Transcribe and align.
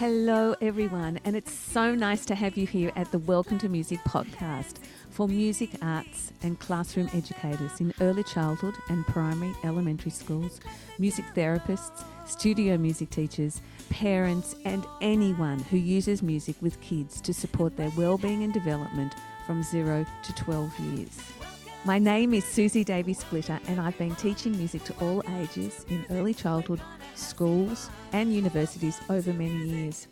Hello, 0.00 0.54
everyone, 0.62 1.20
and 1.26 1.36
it's 1.36 1.52
so 1.52 1.94
nice 1.94 2.24
to 2.24 2.34
have 2.34 2.56
you 2.56 2.66
here 2.66 2.90
at 2.96 3.12
the 3.12 3.18
Welcome 3.18 3.58
to 3.58 3.68
Music 3.68 3.98
podcast 4.08 4.76
for 5.10 5.28
music, 5.28 5.68
arts, 5.82 6.32
and 6.42 6.58
classroom 6.58 7.10
educators 7.12 7.82
in 7.82 7.92
early 8.00 8.22
childhood 8.22 8.72
and 8.88 9.06
primary 9.06 9.52
elementary 9.62 10.10
schools, 10.10 10.58
music 10.98 11.26
therapists, 11.34 12.02
studio 12.24 12.78
music 12.78 13.10
teachers, 13.10 13.60
parents, 13.90 14.56
and 14.64 14.86
anyone 15.02 15.58
who 15.58 15.76
uses 15.76 16.22
music 16.22 16.56
with 16.62 16.80
kids 16.80 17.20
to 17.20 17.34
support 17.34 17.76
their 17.76 17.92
well-being 17.94 18.42
and 18.42 18.54
development 18.54 19.12
from 19.46 19.62
0 19.62 20.06
to 20.24 20.32
12 20.32 20.80
years. 20.80 21.39
My 21.86 21.98
name 21.98 22.34
is 22.34 22.44
Susie 22.44 22.84
Davies 22.84 23.20
Splitter, 23.20 23.58
and 23.66 23.80
I've 23.80 23.96
been 23.96 24.14
teaching 24.16 24.52
music 24.52 24.84
to 24.84 24.94
all 25.00 25.22
ages 25.40 25.86
in 25.88 26.04
early 26.10 26.34
childhood, 26.34 26.78
schools, 27.14 27.88
and 28.12 28.34
universities 28.34 29.00
over 29.08 29.32
many 29.32 29.66
years. 29.66 30.06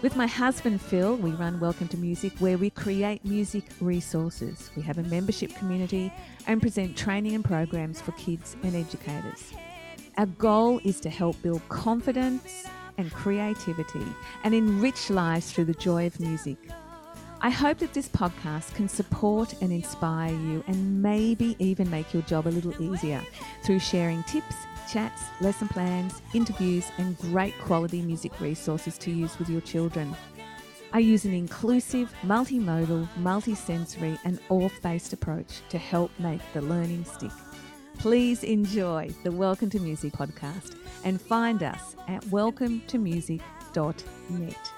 With 0.00 0.16
my 0.16 0.26
husband 0.26 0.80
Phil, 0.80 1.16
we 1.16 1.32
run 1.32 1.60
Welcome 1.60 1.88
to 1.88 1.98
Music, 1.98 2.32
where 2.38 2.56
we 2.56 2.70
create 2.70 3.26
music 3.26 3.64
resources. 3.82 4.70
We 4.74 4.80
have 4.84 4.96
a 4.96 5.02
membership 5.02 5.54
community 5.54 6.10
and 6.46 6.62
present 6.62 6.96
training 6.96 7.34
and 7.34 7.44
programs 7.44 8.00
for 8.00 8.12
kids 8.12 8.56
and 8.62 8.74
educators. 8.74 9.52
Our 10.16 10.26
goal 10.26 10.80
is 10.82 10.98
to 11.00 11.10
help 11.10 11.40
build 11.42 11.60
confidence 11.68 12.64
and 12.96 13.12
creativity 13.12 14.06
and 14.44 14.54
enrich 14.54 15.10
lives 15.10 15.52
through 15.52 15.66
the 15.66 15.74
joy 15.74 16.06
of 16.06 16.18
music. 16.20 16.56
I 17.44 17.50
hope 17.50 17.78
that 17.78 17.92
this 17.92 18.08
podcast 18.08 18.72
can 18.74 18.88
support 18.88 19.60
and 19.60 19.72
inspire 19.72 20.32
you 20.32 20.62
and 20.68 21.02
maybe 21.02 21.56
even 21.58 21.90
make 21.90 22.14
your 22.14 22.22
job 22.22 22.46
a 22.46 22.50
little 22.50 22.80
easier 22.80 23.20
through 23.64 23.80
sharing 23.80 24.22
tips 24.22 24.54
chats, 24.88 25.24
lesson 25.40 25.66
plans, 25.66 26.22
interviews, 26.34 26.86
and 26.98 27.18
great 27.18 27.58
quality 27.58 28.00
music 28.02 28.40
resources 28.40 28.96
to 28.98 29.10
use 29.10 29.36
with 29.40 29.48
your 29.48 29.60
children. 29.62 30.14
I 30.92 31.00
use 31.00 31.24
an 31.24 31.32
inclusive, 31.32 32.14
multimodal, 32.22 33.08
multisensory, 33.18 34.16
and 34.24 34.38
Orff 34.48 34.80
based 34.80 35.12
approach 35.12 35.62
to 35.70 35.78
help 35.78 36.12
make 36.20 36.42
the 36.52 36.62
learning 36.62 37.06
stick. 37.06 37.32
Please 37.98 38.44
enjoy 38.44 39.10
the 39.24 39.32
Welcome 39.32 39.70
to 39.70 39.80
Music 39.80 40.12
podcast 40.12 40.76
and 41.04 41.20
find 41.20 41.64
us 41.64 41.96
at 42.06 42.22
welcometomusic.net. 42.26 44.71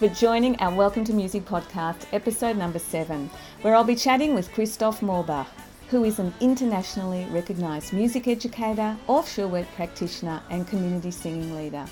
for 0.00 0.08
joining 0.08 0.58
our 0.60 0.74
Welcome 0.74 1.04
to 1.04 1.12
Music 1.12 1.44
podcast, 1.44 2.06
episode 2.10 2.56
number 2.56 2.78
seven, 2.78 3.28
where 3.60 3.74
I'll 3.74 3.84
be 3.84 3.94
chatting 3.94 4.34
with 4.34 4.50
Christoph 4.50 5.02
Maubach, 5.02 5.46
who 5.90 6.04
is 6.04 6.18
an 6.18 6.32
internationally 6.40 7.26
recognised 7.30 7.92
music 7.92 8.26
educator, 8.26 8.96
Orff 9.06 9.26
Schulwerk 9.26 9.66
practitioner, 9.76 10.40
and 10.48 10.66
community 10.66 11.10
singing 11.10 11.54
leader. 11.54 11.84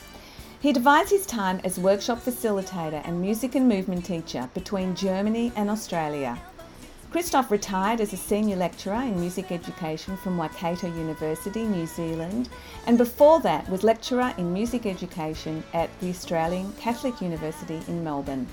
He 0.59 0.73
divides 0.73 1.11
his 1.11 1.27
time 1.27 1.61
as 1.65 1.79
workshop 1.79 2.21
facilitator 2.21 3.07
and 3.07 3.21
music 3.21 3.55
and 3.55 3.69
movement 3.69 4.07
teacher 4.07 4.49
between 4.55 4.95
Germany 4.95 5.53
and 5.55 5.69
Australia. 5.69 6.41
Christoph 7.11 7.51
retired 7.51 8.03
as 8.03 8.13
a 8.13 8.19
senior 8.19 8.57
lecturer 8.57 9.01
in 9.01 9.19
music 9.19 9.51
education 9.51 10.15
from 10.19 10.37
Waikato 10.37 10.89
University, 10.89 11.63
New 11.63 11.87
Zealand, 11.87 12.51
and 12.87 12.99
before 12.99 13.41
that 13.41 13.67
was 13.71 13.83
lecturer 13.83 14.35
in 14.37 14.53
music 14.53 14.85
education 14.85 15.65
at 15.73 15.89
the 16.01 16.11
Australian 16.11 16.71
Catholic 16.75 17.23
University 17.23 17.81
in 17.89 18.05
Melbourne. 18.05 18.47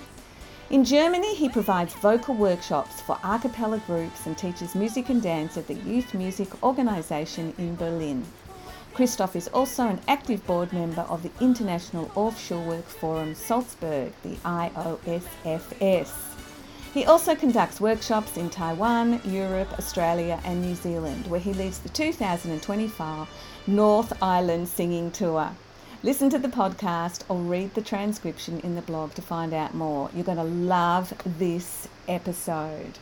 In 0.70 0.86
Germany, 0.86 1.36
he 1.36 1.50
provides 1.50 1.96
vocal 1.96 2.34
workshops 2.34 3.02
for 3.02 3.20
a 3.26 3.38
cappella 3.38 3.80
groups 3.86 4.26
and 4.26 4.38
teaches 4.38 4.74
music 4.74 5.10
and 5.10 5.22
dance 5.22 5.58
at 5.58 5.68
the 5.68 5.74
Youth 5.74 6.14
Music 6.14 6.64
Organisation 6.64 7.54
in 7.58 7.76
Berlin. 7.76 8.24
Christoph 8.94 9.36
is 9.36 9.50
also 9.50 9.90
an 9.90 10.00
active 10.08 10.48
board 10.48 10.72
member 10.72 11.02
of 11.02 11.24
the 11.24 11.32
International 11.42 12.06
Orff 12.16 12.36
Schulwerk 12.36 12.86
Forum 12.86 13.36
Salzburg, 13.36 14.14
the 14.24 14.36
IOSFS. 14.46 16.25
He 16.96 17.04
also 17.04 17.36
conducts 17.36 17.82
workshops 17.82 18.38
in 18.38 18.50
Taiwan, 18.50 19.20
Europe, 19.26 19.68
Australia, 19.78 20.40
and 20.46 20.62
New 20.62 20.76
Zealand, 20.76 21.28
where 21.28 21.42
he 21.42 21.52
leads 21.52 21.80
the 21.80 21.90
2024 21.90 23.28
North 23.68 24.24
Island 24.24 24.70
Singing 24.70 25.12
Tour. 25.12 25.52
Listen 26.04 26.30
to 26.30 26.40
the 26.40 26.48
podcast 26.48 27.24
or 27.28 27.36
read 27.36 27.74
the 27.74 27.82
transcription 27.82 28.62
in 28.62 28.76
the 28.76 28.82
blog 28.82 29.14
to 29.16 29.22
find 29.22 29.54
out 29.54 29.74
more. 29.74 30.10
You're 30.16 30.24
going 30.24 30.38
to 30.38 30.44
love 30.46 31.14
this 31.38 31.90
episode. 32.08 32.98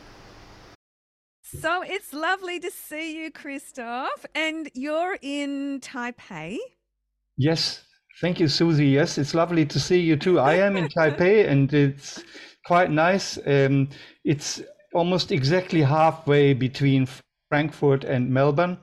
So 1.44 1.82
it's 1.82 2.12
lovely 2.12 2.58
to 2.58 2.72
see 2.72 3.22
you, 3.22 3.30
Christoph, 3.30 4.26
and 4.34 4.68
you're 4.74 5.18
in 5.22 5.78
Taipei. 5.78 6.56
Yes, 7.36 7.84
thank 8.20 8.40
you, 8.40 8.48
Susie. 8.48 8.88
Yes, 8.88 9.18
it's 9.18 9.34
lovely 9.34 9.64
to 9.66 9.78
see 9.78 10.00
you 10.00 10.16
too. 10.16 10.40
I 10.40 10.54
am 10.54 10.76
in 10.76 10.88
Taipei, 10.96 11.48
and 11.48 11.72
it's 11.72 12.24
quite 12.64 12.90
nice. 12.90 13.38
Um, 13.46 13.88
it's 14.24 14.62
almost 14.94 15.32
exactly 15.32 15.82
halfway 15.82 16.54
between 16.54 17.06
Frankfurt 17.50 18.04
and 18.04 18.30
Melbourne. 18.30 18.78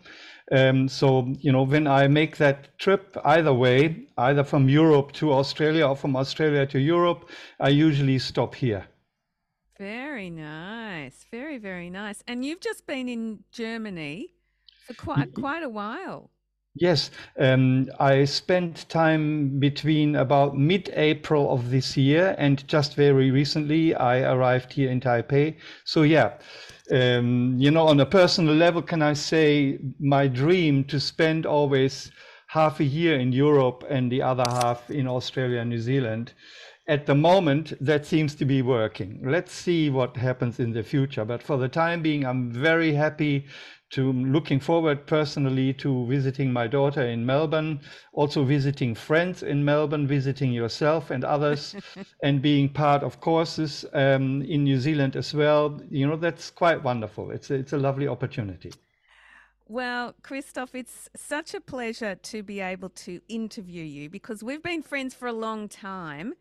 Um, 0.51 0.89
so, 0.89 1.33
you 1.39 1.51
know, 1.51 1.63
when 1.63 1.87
I 1.87 2.07
make 2.07 2.37
that 2.37 2.77
trip 2.77 3.17
either 3.23 3.53
way, 3.53 4.07
either 4.17 4.43
from 4.43 4.67
Europe 4.67 5.13
to 5.13 5.31
Australia 5.31 5.87
or 5.87 5.95
from 5.95 6.15
Australia 6.15 6.65
to 6.67 6.79
Europe, 6.79 7.29
I 7.59 7.69
usually 7.69 8.19
stop 8.19 8.55
here. 8.55 8.85
Very 9.77 10.29
nice. 10.29 11.25
Very, 11.31 11.57
very 11.57 11.89
nice. 11.89 12.21
And 12.27 12.43
you've 12.45 12.59
just 12.59 12.85
been 12.85 13.07
in 13.07 13.39
Germany 13.51 14.33
for 14.85 14.93
quite 14.93 15.33
quite 15.33 15.63
a 15.63 15.69
while. 15.69 16.29
Yes, 16.75 17.11
um, 17.37 17.89
I 17.99 18.23
spent 18.25 18.87
time 18.89 19.59
between 19.59 20.15
about 20.15 20.57
mid-April 20.57 21.51
of 21.51 21.69
this 21.69 21.97
year 21.97 22.33
and 22.37 22.65
just 22.67 22.95
very 22.95 23.29
recently 23.29 23.93
I 23.93 24.21
arrived 24.33 24.71
here 24.73 24.89
in 24.89 25.01
Taipei. 25.01 25.57
So 25.83 26.03
yeah, 26.03 26.33
um, 26.89 27.55
you 27.57 27.71
know, 27.71 27.87
on 27.87 27.99
a 27.99 28.05
personal 28.05 28.55
level, 28.55 28.81
can 28.81 29.01
I 29.01 29.13
say 29.13 29.79
my 29.99 30.27
dream 30.27 30.85
to 30.85 30.99
spend 30.99 31.45
always 31.45 32.09
half 32.47 32.79
a 32.79 32.85
year 32.85 33.17
in 33.19 33.31
Europe 33.31 33.85
and 33.89 34.11
the 34.11 34.21
other 34.21 34.45
half 34.49 34.89
in 34.89 35.07
Australia 35.07 35.59
and 35.59 35.69
New 35.69 35.79
Zealand. 35.79 36.33
At 36.87 37.05
the 37.05 37.15
moment, 37.15 37.73
that 37.79 38.05
seems 38.05 38.35
to 38.35 38.45
be 38.45 38.61
working. 38.61 39.21
Let's 39.23 39.53
see 39.53 39.89
what 39.89 40.17
happens 40.17 40.59
in 40.59 40.73
the 40.73 40.83
future. 40.83 41.23
But 41.23 41.41
for 41.43 41.57
the 41.57 41.69
time 41.69 42.01
being, 42.01 42.25
I'm 42.25 42.51
very 42.51 42.93
happy 42.93 43.45
to 43.91 44.13
looking 44.13 44.59
forward 44.59 45.05
personally 45.05 45.73
to 45.73 46.05
visiting 46.07 46.51
my 46.51 46.65
daughter 46.65 47.01
in 47.01 47.25
Melbourne, 47.25 47.81
also 48.13 48.43
visiting 48.43 48.95
friends 48.95 49.43
in 49.43 49.63
Melbourne, 49.63 50.07
visiting 50.07 50.51
yourself 50.51 51.11
and 51.11 51.23
others, 51.23 51.75
and 52.23 52.41
being 52.41 52.69
part 52.69 53.03
of 53.03 53.19
courses 53.19 53.85
um, 53.93 54.41
in 54.43 54.63
New 54.63 54.79
Zealand 54.79 55.15
as 55.15 55.33
well. 55.33 55.79
You 55.89 56.07
know, 56.07 56.15
that's 56.15 56.49
quite 56.49 56.81
wonderful. 56.81 57.31
It's 57.31 57.51
a, 57.51 57.55
it's 57.55 57.73
a 57.73 57.77
lovely 57.77 58.07
opportunity. 58.07 58.71
Well, 59.67 60.15
Christoph, 60.21 60.75
it's 60.75 61.09
such 61.15 61.53
a 61.53 61.61
pleasure 61.61 62.15
to 62.15 62.43
be 62.43 62.59
able 62.59 62.89
to 62.89 63.21
interview 63.29 63.83
you 63.83 64.09
because 64.09 64.43
we've 64.43 64.63
been 64.63 64.81
friends 64.81 65.13
for 65.13 65.27
a 65.27 65.33
long 65.33 65.69
time. 65.69 66.33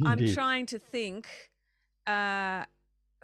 Indeed. 0.00 0.28
I'm 0.28 0.34
trying 0.34 0.66
to 0.66 0.78
think. 0.78 1.28
Uh, 2.06 2.64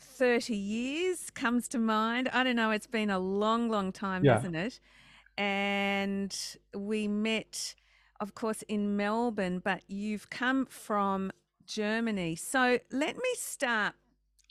30 0.01 0.55
years 0.55 1.31
comes 1.31 1.69
to 1.69 1.79
mind. 1.79 2.29
I 2.33 2.45
don't 2.45 2.57
know, 2.57 2.71
it's 2.71 2.87
been 2.87 3.11
a 3.11 3.19
long, 3.19 3.69
long 3.69 3.93
time, 3.93 4.25
yeah. 4.25 4.35
hasn't 4.35 4.57
it? 4.57 4.81
And 5.39 6.37
we 6.75 7.09
met, 7.09 7.75
of 8.21 8.35
course, 8.35 8.63
in 8.63 8.97
Melbourne, 8.97 9.61
but 9.61 9.83
you've 9.89 10.31
come 10.31 10.67
from 10.67 11.31
Germany. 11.67 12.37
So 12.37 12.79
let 12.91 13.17
me 13.17 13.35
start 13.35 13.95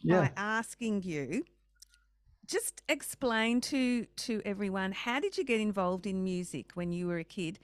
yeah. 0.02 0.22
by 0.22 0.32
asking 0.38 1.04
you 1.04 1.44
just 2.48 2.82
explain 2.90 3.60
to 3.60 4.06
to 4.16 4.42
everyone 4.46 4.92
how 4.92 5.20
did 5.20 5.38
you 5.38 5.44
get 5.44 5.60
involved 5.60 6.06
in 6.06 6.24
music 6.24 6.72
when 6.76 6.92
you 6.92 7.08
were 7.08 7.18
a 7.18 7.24
kid 7.24 7.60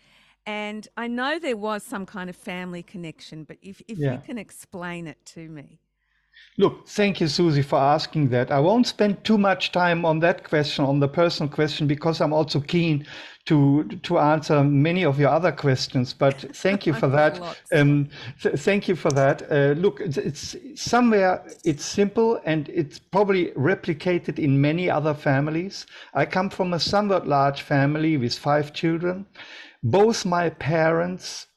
and 0.45 0.87
i 0.97 1.07
know 1.07 1.37
there 1.37 1.57
was 1.57 1.83
some 1.83 2.05
kind 2.05 2.29
of 2.29 2.35
family 2.35 2.81
connection 2.81 3.43
but 3.43 3.57
if, 3.61 3.81
if 3.87 3.97
yeah. 3.97 4.13
you 4.13 4.19
can 4.19 4.37
explain 4.37 5.07
it 5.07 5.23
to 5.25 5.47
me 5.49 5.79
Look, 6.57 6.87
thank 6.87 7.21
you, 7.21 7.27
Susie, 7.27 7.61
for 7.61 7.79
asking 7.79 8.29
that. 8.29 8.51
I 8.51 8.59
won't 8.59 8.85
spend 8.85 9.23
too 9.23 9.37
much 9.37 9.71
time 9.71 10.05
on 10.05 10.19
that 10.19 10.43
question, 10.43 10.83
on 10.85 10.99
the 10.99 11.07
personal 11.07 11.51
question, 11.51 11.87
because 11.87 12.19
I'm 12.19 12.33
also 12.33 12.59
keen 12.59 13.07
to 13.45 13.83
to 14.03 14.19
answer 14.19 14.63
many 14.63 15.03
of 15.03 15.19
your 15.19 15.29
other 15.29 15.51
questions. 15.51 16.13
But 16.13 16.55
thank 16.55 16.85
you 16.85 16.93
for 17.01 17.07
that. 17.07 17.39
Um, 17.73 18.09
th- 18.41 18.59
thank 18.59 18.87
you 18.87 18.95
for 18.95 19.11
that. 19.11 19.49
Uh, 19.49 19.73
look, 19.79 20.01
it's, 20.01 20.17
it's, 20.17 20.55
somewhere 20.75 21.43
it's 21.63 21.85
simple 21.85 22.39
and 22.45 22.69
it's 22.69 22.99
probably 22.99 23.47
replicated 23.51 24.37
in 24.37 24.61
many 24.61 24.89
other 24.89 25.13
families. 25.13 25.87
I 26.13 26.25
come 26.25 26.49
from 26.49 26.73
a 26.73 26.79
somewhat 26.79 27.27
large 27.27 27.61
family 27.61 28.17
with 28.17 28.37
five 28.37 28.73
children. 28.73 29.25
Both 29.83 30.25
my 30.25 30.49
parents 30.49 31.47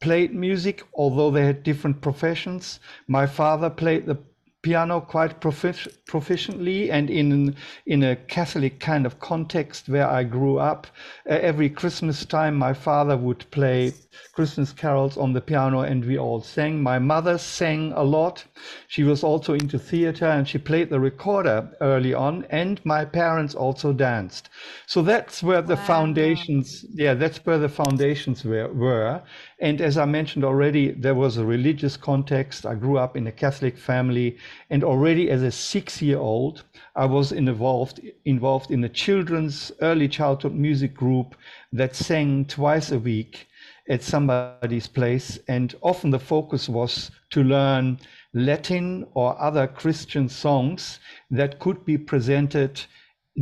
played 0.00 0.34
music, 0.34 0.82
although 0.94 1.30
they 1.30 1.44
had 1.44 1.62
different 1.62 2.00
professions. 2.00 2.80
My 3.06 3.26
father 3.26 3.70
played 3.70 4.06
the 4.06 4.18
piano 4.62 5.00
quite 5.00 5.40
profic- 5.40 5.88
proficiently 6.06 6.90
and 6.90 7.08
in 7.08 7.56
in 7.86 8.02
a 8.02 8.16
Catholic 8.16 8.78
kind 8.78 9.06
of 9.06 9.18
context 9.18 9.88
where 9.88 10.06
I 10.06 10.24
grew 10.24 10.58
up. 10.58 10.86
Uh, 11.28 11.34
every 11.34 11.70
Christmas 11.70 12.24
time, 12.26 12.56
my 12.56 12.74
father 12.74 13.16
would 13.16 13.50
play 13.50 13.92
Christmas 14.34 14.72
carols 14.72 15.16
on 15.16 15.32
the 15.32 15.40
piano, 15.40 15.80
and 15.80 16.04
we 16.04 16.18
all 16.18 16.40
sang. 16.40 16.82
My 16.82 16.98
mother 16.98 17.38
sang 17.38 17.92
a 17.92 18.02
lot. 18.02 18.44
She 18.88 19.02
was 19.02 19.22
also 19.22 19.54
into 19.54 19.78
theater, 19.78 20.26
and 20.26 20.46
she 20.48 20.58
played 20.58 20.90
the 20.90 21.00
recorder 21.00 21.70
early 21.80 22.12
on. 22.12 22.44
And 22.50 22.84
my 22.84 23.04
parents 23.04 23.54
also 23.54 23.92
danced. 23.92 24.50
So 24.86 25.02
that's 25.02 25.42
where 25.42 25.62
the 25.62 25.76
wow. 25.76 25.84
foundations. 25.84 26.84
Yeah, 26.92 27.14
that's 27.14 27.38
where 27.46 27.58
the 27.58 27.68
foundations 27.68 28.44
were. 28.44 28.72
were. 28.72 29.22
And 29.62 29.82
as 29.82 29.98
I 29.98 30.06
mentioned 30.06 30.42
already, 30.42 30.90
there 30.92 31.14
was 31.14 31.36
a 31.36 31.44
religious 31.44 31.94
context. 31.94 32.64
I 32.64 32.74
grew 32.74 32.96
up 32.96 33.14
in 33.14 33.26
a 33.26 33.32
Catholic 33.32 33.76
family, 33.76 34.38
and 34.70 34.82
already 34.82 35.30
as 35.30 35.42
a 35.42 35.50
six-year-old, 35.50 36.64
I 36.96 37.04
was 37.04 37.30
involved 37.30 38.00
involved 38.24 38.70
in 38.70 38.82
a 38.84 38.88
children's 38.88 39.70
early 39.82 40.08
childhood 40.08 40.54
music 40.54 40.94
group 40.94 41.36
that 41.74 41.94
sang 41.94 42.46
twice 42.46 42.90
a 42.90 42.98
week 42.98 43.48
at 43.90 44.02
somebody's 44.02 44.86
place, 44.86 45.38
and 45.46 45.74
often 45.82 46.10
the 46.10 46.18
focus 46.18 46.66
was 46.66 47.10
to 47.28 47.44
learn 47.44 47.98
Latin 48.32 49.06
or 49.12 49.38
other 49.38 49.66
Christian 49.66 50.28
songs 50.30 51.00
that 51.30 51.58
could 51.58 51.84
be 51.84 51.98
presented 51.98 52.80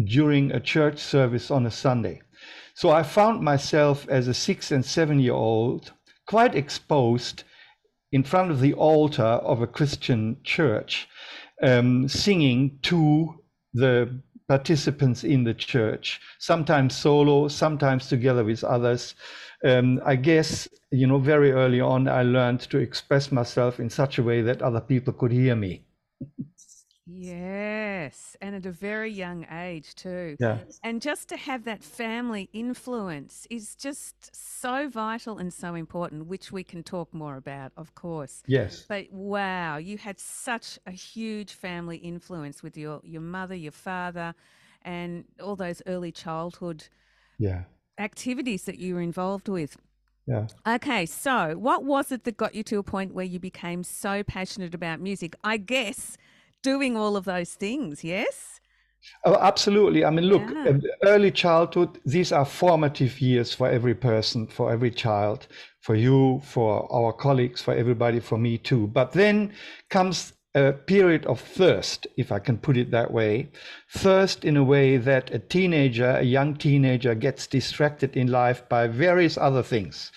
during 0.04 0.50
a 0.50 0.58
church 0.58 0.98
service 0.98 1.50
on 1.50 1.64
a 1.66 1.70
Sunday. 1.70 2.22
So 2.74 2.90
I 2.90 3.04
found 3.04 3.40
myself 3.40 4.08
as 4.08 4.26
a 4.26 4.34
six 4.34 4.72
and 4.72 4.84
seven 4.84 5.20
year 5.20 5.34
old 5.34 5.92
quite 6.28 6.54
exposed 6.54 7.42
in 8.12 8.22
front 8.22 8.50
of 8.50 8.60
the 8.60 8.74
altar 8.74 9.22
of 9.22 9.62
a 9.62 9.66
Christian 9.66 10.36
church, 10.44 11.08
um, 11.62 12.06
singing 12.08 12.78
to 12.82 13.34
the 13.72 14.20
participants 14.46 15.24
in 15.24 15.44
the 15.44 15.54
church, 15.54 16.20
sometimes 16.38 16.94
solo, 16.96 17.48
sometimes 17.48 18.08
together 18.08 18.44
with 18.44 18.62
others. 18.64 19.14
Um, 19.64 20.00
I 20.04 20.16
guess, 20.16 20.68
you 20.90 21.06
know, 21.06 21.18
very 21.18 21.52
early 21.52 21.80
on, 21.80 22.08
I 22.08 22.22
learned 22.22 22.60
to 22.70 22.78
express 22.78 23.32
myself 23.32 23.80
in 23.80 23.90
such 23.90 24.18
a 24.18 24.22
way 24.22 24.42
that 24.42 24.62
other 24.62 24.80
people 24.80 25.12
could 25.12 25.32
hear 25.32 25.56
me. 25.56 25.84
Yes, 27.10 28.36
and 28.42 28.54
at 28.54 28.66
a 28.66 28.70
very 28.70 29.10
young 29.10 29.46
age 29.50 29.94
too. 29.94 30.36
Yeah. 30.38 30.58
And 30.84 31.00
just 31.00 31.28
to 31.28 31.36
have 31.36 31.64
that 31.64 31.82
family 31.82 32.50
influence 32.52 33.46
is 33.48 33.74
just 33.74 34.34
so 34.34 34.88
vital 34.88 35.38
and 35.38 35.52
so 35.52 35.74
important, 35.74 36.26
which 36.26 36.52
we 36.52 36.62
can 36.62 36.82
talk 36.82 37.14
more 37.14 37.36
about, 37.36 37.72
of 37.76 37.94
course. 37.94 38.42
Yes. 38.46 38.84
But 38.86 39.10
wow, 39.10 39.78
you 39.78 39.96
had 39.96 40.20
such 40.20 40.78
a 40.86 40.90
huge 40.90 41.54
family 41.54 41.96
influence 41.96 42.62
with 42.62 42.76
your 42.76 43.00
your 43.02 43.22
mother, 43.22 43.54
your 43.54 43.72
father, 43.72 44.34
and 44.82 45.24
all 45.42 45.56
those 45.56 45.80
early 45.86 46.12
childhood 46.12 46.88
yeah 47.38 47.62
activities 47.98 48.64
that 48.64 48.78
you 48.78 48.94
were 48.94 49.00
involved 49.00 49.48
with. 49.48 49.76
Yeah. 50.26 50.46
Okay, 50.66 51.06
so 51.06 51.56
what 51.56 51.84
was 51.84 52.12
it 52.12 52.24
that 52.24 52.36
got 52.36 52.54
you 52.54 52.62
to 52.64 52.78
a 52.78 52.82
point 52.82 53.14
where 53.14 53.24
you 53.24 53.40
became 53.40 53.82
so 53.82 54.22
passionate 54.22 54.74
about 54.74 55.00
music? 55.00 55.34
I 55.42 55.56
guess 55.56 56.18
doing 56.62 56.96
all 56.96 57.16
of 57.16 57.24
those 57.24 57.54
things, 57.54 58.04
yes? 58.04 58.60
Oh, 59.24 59.36
absolutely. 59.36 60.04
I 60.04 60.10
mean, 60.10 60.26
look, 60.26 60.42
yeah. 60.50 60.70
Uh, 60.70 60.78
early 61.04 61.30
childhood, 61.30 61.98
these 62.04 62.32
are 62.32 62.44
formative 62.44 63.20
years 63.20 63.54
for 63.54 63.68
every 63.68 63.94
person, 63.94 64.46
for 64.46 64.72
every 64.72 64.90
child, 64.90 65.46
for 65.80 65.94
you, 65.94 66.40
for 66.44 66.90
our 66.92 67.12
colleagues, 67.12 67.62
for 67.62 67.74
everybody, 67.74 68.20
for 68.20 68.38
me 68.38 68.58
too. 68.58 68.88
But 68.88 69.12
then 69.12 69.52
comes 69.88 70.32
a 70.54 70.72
period 70.72 71.26
of 71.26 71.40
thirst, 71.40 72.06
if 72.16 72.32
I 72.32 72.38
can 72.38 72.58
put 72.58 72.76
it 72.76 72.90
that 72.90 73.12
way. 73.12 73.50
Thirst 73.94 74.44
in 74.44 74.56
a 74.56 74.64
way 74.64 74.96
that 74.96 75.32
a 75.32 75.38
teenager, 75.38 76.10
a 76.10 76.22
young 76.22 76.56
teenager, 76.56 77.14
gets 77.14 77.46
distracted 77.46 78.16
in 78.16 78.28
life 78.28 78.68
by 78.68 78.88
various 78.88 79.38
other 79.38 79.62
things 79.62 80.10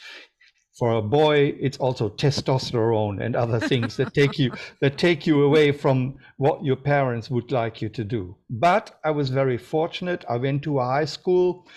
for 0.77 0.93
a 0.93 1.01
boy 1.01 1.53
it's 1.59 1.77
also 1.77 2.09
testosterone 2.09 3.21
and 3.21 3.35
other 3.35 3.59
things 3.59 3.97
that 3.97 4.13
take 4.13 4.39
you 4.39 4.51
that 4.79 4.97
take 4.97 5.27
you 5.27 5.43
away 5.43 5.71
from 5.71 6.15
what 6.37 6.63
your 6.63 6.75
parents 6.75 7.29
would 7.29 7.51
like 7.51 7.81
you 7.81 7.89
to 7.89 8.03
do 8.03 8.35
but 8.49 8.99
i 9.03 9.11
was 9.11 9.29
very 9.29 9.57
fortunate 9.57 10.23
i 10.29 10.37
went 10.37 10.63
to 10.63 10.79
a 10.79 10.85
high 10.85 11.05
school 11.05 11.67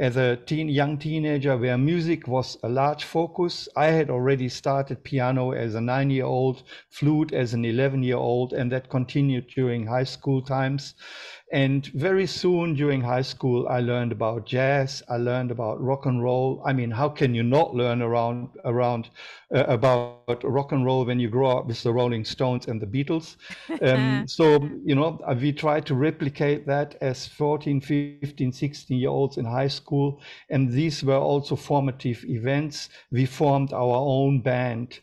as 0.00 0.16
a 0.16 0.36
teen, 0.46 0.68
young 0.68 0.96
teenager 0.96 1.58
where 1.58 1.76
music 1.76 2.26
was 2.26 2.56
a 2.62 2.68
large 2.68 3.04
focus. 3.04 3.68
I 3.76 3.88
had 3.88 4.08
already 4.08 4.48
started 4.48 5.04
piano 5.04 5.52
as 5.52 5.74
a 5.74 5.80
nine 5.80 6.08
year 6.08 6.24
old, 6.24 6.62
flute 6.88 7.34
as 7.34 7.52
an 7.52 7.66
11 7.66 8.02
year 8.02 8.16
old, 8.16 8.54
and 8.54 8.72
that 8.72 8.88
continued 8.88 9.48
during 9.54 9.86
high 9.86 10.04
school 10.04 10.40
times. 10.40 10.94
And 11.52 11.84
very 11.86 12.28
soon 12.28 12.74
during 12.74 13.00
high 13.00 13.22
school, 13.22 13.66
I 13.68 13.80
learned 13.80 14.12
about 14.12 14.46
jazz. 14.46 15.02
I 15.08 15.16
learned 15.16 15.50
about 15.50 15.82
rock 15.82 16.06
and 16.06 16.22
roll. 16.22 16.62
I 16.64 16.72
mean, 16.72 16.92
how 16.92 17.08
can 17.08 17.34
you 17.34 17.42
not 17.42 17.74
learn 17.74 18.02
around 18.02 18.50
around 18.64 19.10
uh, 19.52 19.64
about 19.64 20.44
rock 20.44 20.70
and 20.70 20.84
roll 20.84 21.04
when 21.04 21.18
you 21.18 21.28
grow 21.28 21.58
up 21.58 21.66
with 21.66 21.82
the 21.82 21.92
Rolling 21.92 22.24
Stones 22.24 22.68
and 22.68 22.80
the 22.80 22.86
Beatles? 22.86 23.36
Um, 23.82 24.28
so 24.28 24.62
you 24.84 24.94
know, 24.94 25.18
uh, 25.26 25.34
we 25.34 25.52
tried 25.52 25.86
to 25.86 25.94
replicate 25.96 26.66
that 26.66 26.96
as 27.00 27.26
14, 27.26 27.80
15, 27.80 28.52
16 28.52 28.98
year 28.98 29.08
olds 29.08 29.36
in 29.36 29.44
high 29.44 29.68
school, 29.68 30.20
and 30.50 30.70
these 30.70 31.02
were 31.02 31.18
also 31.18 31.56
formative 31.56 32.24
events. 32.26 32.90
We 33.10 33.26
formed 33.26 33.72
our 33.72 33.96
own 33.96 34.40
band. 34.40 35.00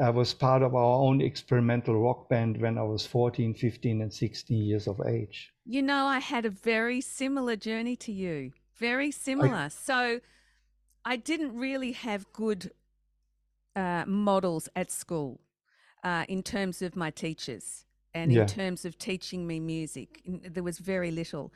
I 0.00 0.08
was 0.10 0.32
part 0.32 0.62
of 0.62 0.74
our 0.74 1.02
own 1.02 1.20
experimental 1.20 1.94
rock 2.00 2.28
band 2.30 2.58
when 2.58 2.78
I 2.78 2.82
was 2.84 3.04
14, 3.04 3.52
15, 3.52 4.00
and 4.00 4.12
16 4.12 4.62
years 4.62 4.86
of 4.88 5.00
age. 5.06 5.52
You 5.70 5.82
know, 5.82 6.06
I 6.06 6.18
had 6.18 6.44
a 6.46 6.50
very 6.50 7.00
similar 7.00 7.54
journey 7.54 7.94
to 7.98 8.10
you. 8.10 8.50
Very 8.74 9.12
similar. 9.12 9.54
I, 9.54 9.68
so 9.68 10.18
I 11.04 11.14
didn't 11.14 11.54
really 11.56 11.92
have 11.92 12.32
good 12.32 12.72
uh, 13.76 14.02
models 14.04 14.68
at 14.74 14.90
school 14.90 15.38
uh, 16.02 16.24
in 16.28 16.42
terms 16.42 16.82
of 16.82 16.96
my 16.96 17.12
teachers 17.12 17.84
and 18.12 18.32
yeah. 18.32 18.40
in 18.40 18.46
terms 18.48 18.84
of 18.84 18.98
teaching 18.98 19.46
me 19.46 19.60
music. 19.60 20.20
There 20.26 20.64
was 20.64 20.78
very 20.78 21.12
little. 21.12 21.52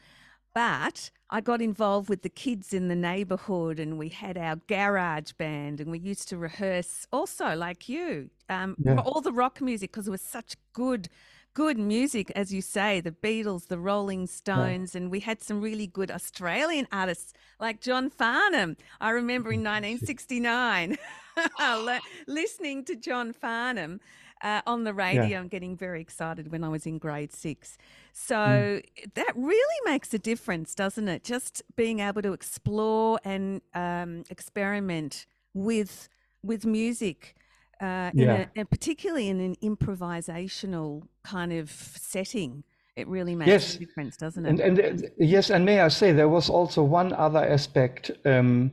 But 0.54 1.11
I 1.28 1.40
got 1.40 1.61
involved 1.61 2.09
with 2.09 2.23
the 2.23 2.28
kids 2.28 2.73
in 2.73 2.87
the 2.87 2.94
neighborhood 2.94 3.80
and 3.80 3.99
we 3.99 4.11
had 4.11 4.38
our 4.38 4.61
garage 4.68 5.33
band 5.33 5.80
and 5.80 5.90
we 5.90 5.99
used 5.99 6.28
to 6.28 6.38
rehearse 6.38 7.09
also, 7.12 7.56
like 7.56 7.88
you, 7.88 8.30
um, 8.49 8.76
yeah. 8.78 8.94
all 8.94 9.21
the 9.21 9.33
rock 9.33 9.61
music 9.61 9.90
because 9.90 10.06
it 10.06 10.12
was 10.12 10.23
such 10.23 10.54
good 10.73 11.09
good 11.54 11.78
music, 11.78 12.32
as 12.34 12.52
you 12.52 12.61
say, 12.61 13.00
the 13.00 13.12
Beatles, 13.12 13.68
the 13.68 13.78
Rolling 13.78 14.26
Stones, 14.26 14.94
and 14.94 15.11
we 15.11 15.20
had 15.20 15.40
some 15.40 15.61
really 15.61 15.87
good 15.87 16.11
Australian 16.11 16.87
artists 16.92 17.32
like 17.61 17.80
John 17.80 18.11
Farnham. 18.11 18.76
I 19.00 19.11
remember 19.11 19.52
in 19.52 19.61
1969 19.64 20.99
listening 22.26 22.84
to 22.84 22.96
John 22.96 23.32
Farnham. 23.32 24.00
Uh, 24.42 24.61
on 24.66 24.84
the 24.84 24.92
radio 24.92 25.25
yeah. 25.25 25.40
and 25.40 25.49
getting 25.49 25.75
very 25.75 26.02
excited 26.02 26.52
when 26.52 26.62
I 26.62 26.68
was 26.68 26.84
in 26.84 26.99
grade 26.99 27.32
six. 27.32 27.78
So 28.12 28.37
mm. 28.37 28.82
that 29.14 29.32
really 29.34 29.90
makes 29.90 30.12
a 30.12 30.18
difference, 30.18 30.75
doesn't 30.75 31.08
it? 31.08 31.25
Just 31.25 31.62
being 31.76 32.00
able 32.00 32.20
to 32.20 32.34
explore 32.34 33.18
and 33.25 33.62
um, 33.73 34.25
experiment 34.28 35.25
with 35.54 36.11
with 36.42 36.66
music 36.66 37.37
uh, 37.84 38.10
yeah. 38.14 38.34
A, 38.34 38.58
and 38.58 38.70
particularly 38.70 39.28
in 39.28 39.40
an 39.40 39.56
improvisational 39.62 41.06
kind 41.22 41.52
of 41.52 41.70
setting. 41.70 42.64
It 42.96 43.08
really 43.08 43.34
makes 43.34 43.48
yes. 43.48 43.74
a 43.74 43.78
difference, 43.80 44.16
doesn't 44.16 44.46
it? 44.46 44.50
And, 44.50 44.60
and 44.60 45.04
uh, 45.04 45.08
yes, 45.18 45.50
and 45.50 45.64
may 45.64 45.80
I 45.80 45.88
say 45.88 46.12
there 46.12 46.28
was 46.28 46.48
also 46.48 46.82
one 46.82 47.12
other 47.12 47.44
aspect. 47.44 48.12
Um, 48.24 48.70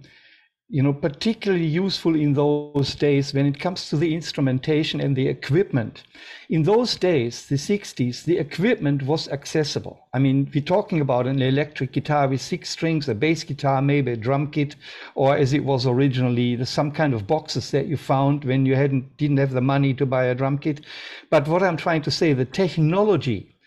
you 0.72 0.82
know, 0.82 0.94
particularly 0.94 1.66
useful 1.66 2.16
in 2.16 2.34
those 2.34 2.96
days 2.96 3.34
when 3.34 3.46
it 3.46 3.60
comes 3.60 3.90
to 3.90 3.98
the 3.98 4.16
instrumentation 4.16 5.02
and 5.02 5.18
the 5.18 5.28
equipment. 5.28 6.04
In 6.48 6.64
those 6.64 6.96
days, 6.96 7.46
the 7.48 7.58
60s, 7.58 8.24
the 8.24 8.38
equipment 8.38 9.04
was 9.04 9.28
accessible. 9.28 10.08
I 10.14 10.20
mean, 10.20 10.50
we're 10.54 10.64
talking 10.64 11.02
about 11.02 11.28
an 11.28 11.42
electric 11.42 11.92
guitar 11.92 12.30
with 12.30 12.40
six 12.40 12.70
strings, 12.70 13.10
a 13.10 13.14
bass 13.14 13.44
guitar, 13.44 13.82
maybe 13.82 14.14
a 14.14 14.16
drum 14.16 14.50
kit, 14.50 14.78
or 15.14 15.36
as 15.36 15.52
it 15.52 15.66
was 15.66 15.86
originally, 15.86 16.64
some 16.64 16.94
kind 16.94 17.14
of 17.14 17.28
boxes 17.28 17.70
that 17.72 17.88
you 17.88 17.98
found 17.98 18.46
when 18.46 18.66
you 18.66 18.76
hadn't 18.76 19.18
didn't 19.18 19.40
have 19.40 19.52
the 19.52 19.60
money 19.60 19.94
to 19.96 20.06
buy 20.06 20.24
a 20.24 20.36
drum 20.36 20.58
kit. 20.58 20.86
But 21.30 21.50
what 21.50 21.64
I'm 21.64 21.78
trying 21.78 22.04
to 22.04 22.12
say, 22.12 22.32
the 22.32 22.46
technology 22.46 23.58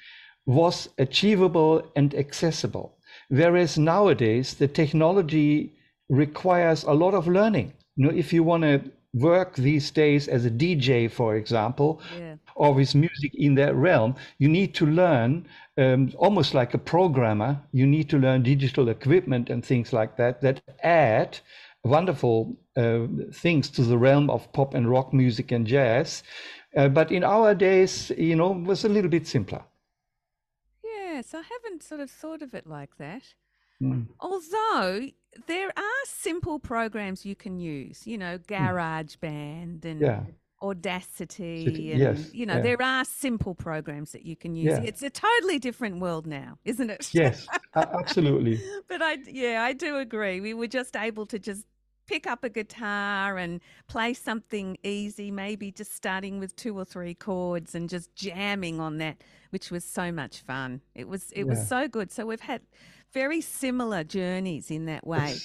was 0.46 0.88
achievable 0.96 1.86
and 1.96 2.14
accessible. 2.14 2.96
Whereas 3.28 3.76
nowadays, 3.76 4.54
the 4.54 4.68
technology 4.68 5.74
requires 6.16 6.84
a 6.84 6.92
lot 6.92 7.14
of 7.14 7.26
learning. 7.26 7.72
You 7.96 8.06
know, 8.06 8.12
if 8.16 8.32
you 8.32 8.42
want 8.42 8.62
to 8.62 8.82
work 9.14 9.54
these 9.54 9.90
days 9.90 10.28
as 10.28 10.44
a 10.44 10.50
DJ, 10.50 11.10
for 11.10 11.36
example, 11.36 12.00
yeah. 12.18 12.34
or 12.56 12.74
with 12.74 12.94
music 12.94 13.32
in 13.34 13.54
that 13.54 13.74
realm, 13.74 14.16
you 14.38 14.48
need 14.48 14.74
to 14.74 14.86
learn 14.86 15.46
um, 15.78 16.12
almost 16.16 16.54
like 16.54 16.74
a 16.74 16.78
programmer. 16.78 17.60
You 17.72 17.86
need 17.86 18.10
to 18.10 18.18
learn 18.18 18.42
digital 18.42 18.88
equipment 18.88 19.50
and 19.50 19.64
things 19.64 19.92
like 19.92 20.16
that 20.16 20.40
that 20.42 20.62
add 20.82 21.38
wonderful 21.84 22.56
uh, 22.76 23.06
things 23.32 23.68
to 23.70 23.82
the 23.82 23.98
realm 23.98 24.30
of 24.30 24.52
pop 24.52 24.74
and 24.74 24.90
rock 24.90 25.12
music 25.12 25.52
and 25.52 25.66
jazz. 25.66 26.22
Uh, 26.76 26.88
but 26.88 27.12
in 27.12 27.22
our 27.22 27.54
days, 27.54 28.10
you 28.16 28.34
know, 28.34 28.52
it 28.52 28.62
was 28.62 28.84
a 28.84 28.88
little 28.88 29.10
bit 29.10 29.26
simpler. 29.26 29.62
Yes, 30.82 31.34
I 31.34 31.42
haven't 31.42 31.82
sort 31.82 32.00
of 32.00 32.10
thought 32.10 32.42
of 32.42 32.54
it 32.54 32.66
like 32.66 32.96
that. 32.98 33.22
Mm. 33.82 34.06
Although 34.20 35.08
there 35.46 35.68
are 35.68 36.04
simple 36.04 36.58
programs 36.58 37.24
you 37.26 37.34
can 37.34 37.58
use, 37.58 38.06
you 38.06 38.18
know, 38.18 38.36
hmm. 38.36 38.54
GarageBand 38.54 39.84
and 39.84 40.00
yeah. 40.00 40.20
Audacity, 40.62 41.66
and 41.66 41.98
yes, 41.98 42.32
you 42.32 42.46
know, 42.46 42.56
yeah. 42.56 42.62
there 42.62 42.80
are 42.80 43.04
simple 43.04 43.54
programs 43.54 44.12
that 44.12 44.24
you 44.24 44.34
can 44.34 44.56
use. 44.56 44.72
Yeah. 44.72 44.82
It's 44.82 45.02
a 45.02 45.10
totally 45.10 45.58
different 45.58 46.00
world 46.00 46.26
now, 46.26 46.58
isn't 46.64 46.88
it? 46.88 47.10
Yes, 47.12 47.46
absolutely. 47.74 48.62
but 48.88 49.02
I, 49.02 49.18
yeah, 49.26 49.62
I 49.62 49.74
do 49.74 49.98
agree. 49.98 50.40
We 50.40 50.54
were 50.54 50.68
just 50.68 50.96
able 50.96 51.26
to 51.26 51.38
just 51.38 51.66
pick 52.06 52.26
up 52.26 52.44
a 52.44 52.48
guitar 52.48 53.36
and 53.36 53.60
play 53.88 54.14
something 54.14 54.78
easy, 54.82 55.30
maybe 55.30 55.70
just 55.70 55.94
starting 55.94 56.38
with 56.38 56.54
two 56.56 56.78
or 56.78 56.84
three 56.84 57.14
chords 57.14 57.74
and 57.74 57.88
just 57.88 58.14
jamming 58.14 58.80
on 58.80 58.98
that, 58.98 59.18
which 59.50 59.70
was 59.70 59.84
so 59.84 60.10
much 60.10 60.40
fun. 60.40 60.80
It 60.94 61.08
was 61.08 61.30
it 61.32 61.40
yeah. 61.40 61.50
was 61.50 61.68
so 61.68 61.88
good. 61.88 62.10
So 62.10 62.26
we've 62.26 62.40
had 62.40 62.62
very 63.14 63.40
similar 63.40 64.04
journeys 64.04 64.70
in 64.70 64.86
that 64.86 65.06
way. 65.06 65.36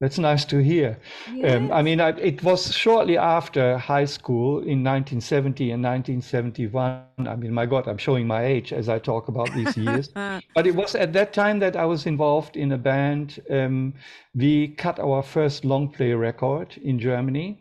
That's, 0.00 0.16
nice 0.16 0.44
to 0.44 0.62
hear. 0.62 0.96
Yes. 1.34 1.56
Um, 1.56 1.72
I 1.72 1.82
mean, 1.82 2.00
I, 2.00 2.10
it 2.10 2.44
was 2.44 2.72
shortly 2.72 3.18
after 3.18 3.76
high 3.76 4.04
school 4.04 4.58
in 4.58 4.84
1970 4.84 5.72
and 5.72 5.82
1971. 5.82 7.02
I 7.18 7.34
mean, 7.34 7.52
my 7.52 7.66
God, 7.66 7.88
I'm 7.88 7.98
showing 7.98 8.24
my 8.24 8.44
age 8.44 8.72
as 8.72 8.88
I 8.88 9.00
talk 9.00 9.26
about 9.26 9.52
these 9.54 9.76
years. 9.76 10.08
but 10.54 10.68
it 10.68 10.76
was 10.76 10.94
at 10.94 11.12
that 11.14 11.32
time 11.32 11.58
that 11.58 11.74
I 11.74 11.84
was 11.84 12.06
involved 12.06 12.56
in 12.56 12.70
a 12.70 12.78
band. 12.78 13.40
Um, 13.50 13.94
we 14.36 14.68
cut 14.68 15.00
our 15.00 15.20
first 15.20 15.64
long 15.64 15.88
play 15.88 16.12
record 16.12 16.78
in 16.80 17.00
Germany 17.00 17.60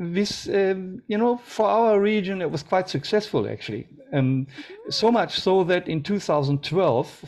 this, 0.00 0.48
um, 0.48 1.02
you 1.08 1.18
know, 1.18 1.36
for 1.44 1.66
our 1.66 2.00
region, 2.00 2.40
it 2.40 2.50
was 2.50 2.62
quite 2.62 2.88
successful 2.88 3.48
actually. 3.48 3.86
Um, 4.12 4.46
so 4.88 5.12
much 5.12 5.38
so 5.38 5.62
that 5.64 5.86
in 5.88 6.02
2012, 6.02 7.24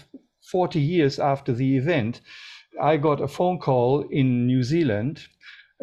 40 0.53 0.79
years 0.81 1.19
after 1.19 1.53
the 1.55 1.77
event, 1.79 2.21
I 2.81 2.99
got 2.99 3.23
a 3.23 3.29
phone 3.29 3.59
call 3.59 4.03
in 4.11 4.47
New 4.47 4.63
Zealand 4.63 5.27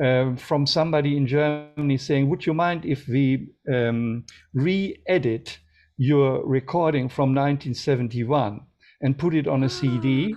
uh, 0.03 0.35
from 0.35 0.67
somebody 0.67 1.17
in 1.17 1.25
Germany 1.25 1.97
saying, 1.97 2.29
Would 2.29 2.45
you 2.45 2.53
mind 2.53 2.85
if 2.85 3.07
we 3.07 3.49
um, 3.73 4.25
re 4.53 4.95
edit 5.07 5.57
your 5.97 6.45
recording 6.47 7.09
from 7.09 7.35
1971 7.35 8.61
and 9.01 9.17
put 9.17 9.33
it 9.33 9.47
on 9.47 9.63
a 9.63 9.69
CD? 9.69 10.35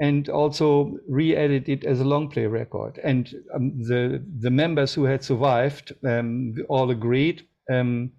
And 0.00 0.28
also 0.28 0.98
re-edit 1.08 1.68
it 1.68 1.84
as 1.84 2.00
a 2.00 2.04
long 2.04 2.28
play 2.28 2.46
record. 2.46 2.98
And 3.04 3.32
um, 3.54 3.78
the 3.78 4.24
the 4.40 4.50
members 4.50 4.92
who 4.92 5.04
had 5.04 5.22
survived 5.22 5.92
um, 6.04 6.56
all 6.68 6.90
agreed 6.90 7.46
um, 7.72 8.10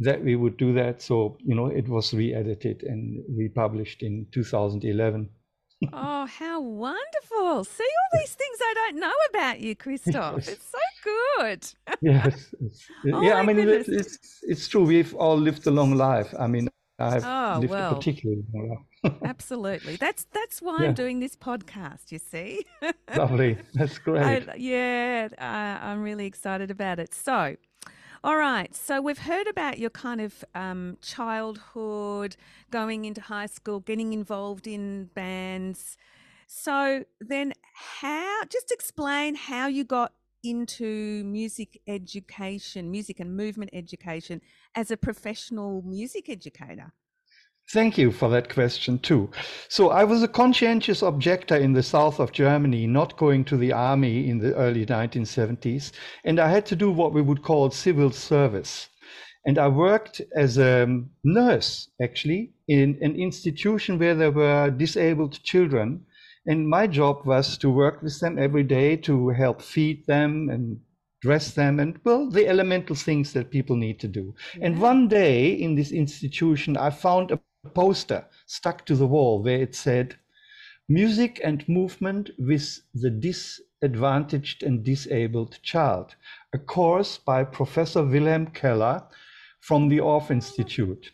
that 0.00 0.22
we 0.22 0.36
would 0.36 0.56
do 0.56 0.72
that. 0.74 1.02
So, 1.02 1.36
you 1.40 1.54
know, 1.54 1.66
it 1.66 1.88
was 1.88 2.12
re-edited 2.12 2.82
and 2.82 3.22
republished 3.36 4.02
in 4.02 4.26
2011. 4.32 5.28
oh, 5.92 6.26
how 6.26 6.60
wonderful. 6.60 7.64
See 7.64 7.84
all 7.84 8.20
these 8.20 8.34
things 8.34 8.58
I 8.60 8.74
don't 8.74 9.00
know 9.00 9.12
about 9.30 9.60
you, 9.60 9.76
Christoph. 9.76 10.36
Yes. 10.36 10.48
It's 10.48 10.70
so 10.70 10.78
good. 11.38 11.66
yes. 12.00 12.54
oh 13.12 13.22
yeah, 13.22 13.34
I 13.34 13.42
mean, 13.42 13.58
it's, 13.58 13.88
it's, 13.88 14.18
it's, 14.42 14.68
true. 14.68 14.84
We've 14.84 15.14
all 15.14 15.36
lived 15.36 15.66
a 15.66 15.70
long 15.70 15.94
life. 15.94 16.32
I 16.38 16.46
mean, 16.46 16.68
I've 16.98 17.24
oh, 17.24 17.58
lived 17.60 17.70
well. 17.70 17.92
a 17.92 17.94
particularly 17.94 18.44
long 18.54 18.68
life. 18.70 19.14
Absolutely. 19.24 19.96
That's 19.96 20.26
that's 20.32 20.62
why 20.62 20.78
yeah. 20.80 20.88
I'm 20.88 20.94
doing 20.94 21.20
this 21.20 21.36
podcast, 21.36 22.12
you 22.12 22.18
see. 22.18 22.64
Lovely. 23.16 23.58
That's 23.74 23.98
great. 23.98 24.48
I, 24.48 24.54
yeah, 24.56 25.28
I, 25.38 25.90
I'm 25.90 26.02
really 26.02 26.26
excited 26.26 26.70
about 26.70 26.98
it. 26.98 27.12
So, 27.12 27.56
all 28.24 28.38
right. 28.38 28.74
So 28.74 29.02
we've 29.02 29.18
heard 29.18 29.46
about 29.46 29.78
your 29.78 29.90
kind 29.90 30.22
of 30.22 30.42
um, 30.54 30.96
childhood, 31.02 32.36
going 32.70 33.04
into 33.04 33.20
high 33.20 33.44
school, 33.44 33.80
getting 33.80 34.14
involved 34.14 34.66
in 34.66 35.10
bands. 35.14 35.98
So 36.46 37.04
then, 37.20 37.52
how? 38.00 38.44
Just 38.48 38.72
explain 38.72 39.34
how 39.34 39.66
you 39.66 39.84
got 39.84 40.14
into 40.42 41.22
music 41.24 41.82
education, 41.86 42.90
music 42.90 43.20
and 43.20 43.36
movement 43.36 43.68
education 43.74 44.40
as 44.74 44.90
a 44.90 44.96
professional 44.96 45.82
music 45.82 46.30
educator. 46.30 46.94
Thank 47.72 47.98
you 47.98 48.12
for 48.12 48.28
that 48.28 48.52
question, 48.52 48.98
too. 48.98 49.30
So, 49.68 49.90
I 49.90 50.04
was 50.04 50.22
a 50.22 50.28
conscientious 50.28 51.02
objector 51.02 51.56
in 51.56 51.72
the 51.72 51.82
south 51.82 52.20
of 52.20 52.30
Germany, 52.30 52.86
not 52.86 53.16
going 53.16 53.44
to 53.46 53.56
the 53.56 53.72
army 53.72 54.28
in 54.28 54.38
the 54.38 54.54
early 54.54 54.86
1970s, 54.86 55.92
and 56.24 56.38
I 56.38 56.50
had 56.50 56.66
to 56.66 56.76
do 56.76 56.90
what 56.90 57.12
we 57.12 57.22
would 57.22 57.42
call 57.42 57.70
civil 57.70 58.10
service. 58.10 58.88
And 59.46 59.58
I 59.58 59.68
worked 59.68 60.22
as 60.34 60.56
a 60.56 61.02
nurse, 61.22 61.88
actually, 62.02 62.52
in 62.68 62.98
an 63.02 63.14
institution 63.16 63.98
where 63.98 64.14
there 64.14 64.30
were 64.30 64.70
disabled 64.70 65.42
children. 65.42 66.06
And 66.46 66.68
my 66.68 66.86
job 66.86 67.26
was 67.26 67.58
to 67.58 67.70
work 67.70 68.02
with 68.02 68.20
them 68.20 68.38
every 68.38 68.62
day 68.62 68.96
to 68.98 69.30
help 69.30 69.62
feed 69.62 70.06
them 70.06 70.48
and 70.50 70.80
dress 71.20 71.52
them 71.52 71.80
and, 71.80 71.98
well, 72.04 72.28
the 72.30 72.46
elemental 72.46 72.94
things 72.94 73.32
that 73.32 73.50
people 73.50 73.76
need 73.76 73.98
to 74.00 74.08
do. 74.08 74.34
Yeah. 74.58 74.66
And 74.66 74.80
one 74.80 75.08
day 75.08 75.52
in 75.52 75.74
this 75.74 75.90
institution, 75.90 76.76
I 76.76 76.90
found 76.90 77.30
a 77.30 77.40
poster 77.64 78.26
stuck 78.46 78.84
to 78.86 78.94
the 78.94 79.06
wall 79.06 79.42
where 79.42 79.60
it 79.60 79.74
said, 79.74 80.16
Music 80.88 81.40
and 81.42 81.66
Movement 81.68 82.30
with 82.38 82.80
the 82.92 83.10
Disadvantaged 83.10 84.62
and 84.62 84.84
Disabled 84.84 85.58
Child, 85.62 86.14
a 86.52 86.58
course 86.58 87.16
by 87.16 87.42
Professor 87.42 88.02
Wilhelm 88.04 88.48
Keller 88.48 89.02
from 89.60 89.88
the 89.88 89.98
Orff 89.98 90.30
Institute. 90.30 91.10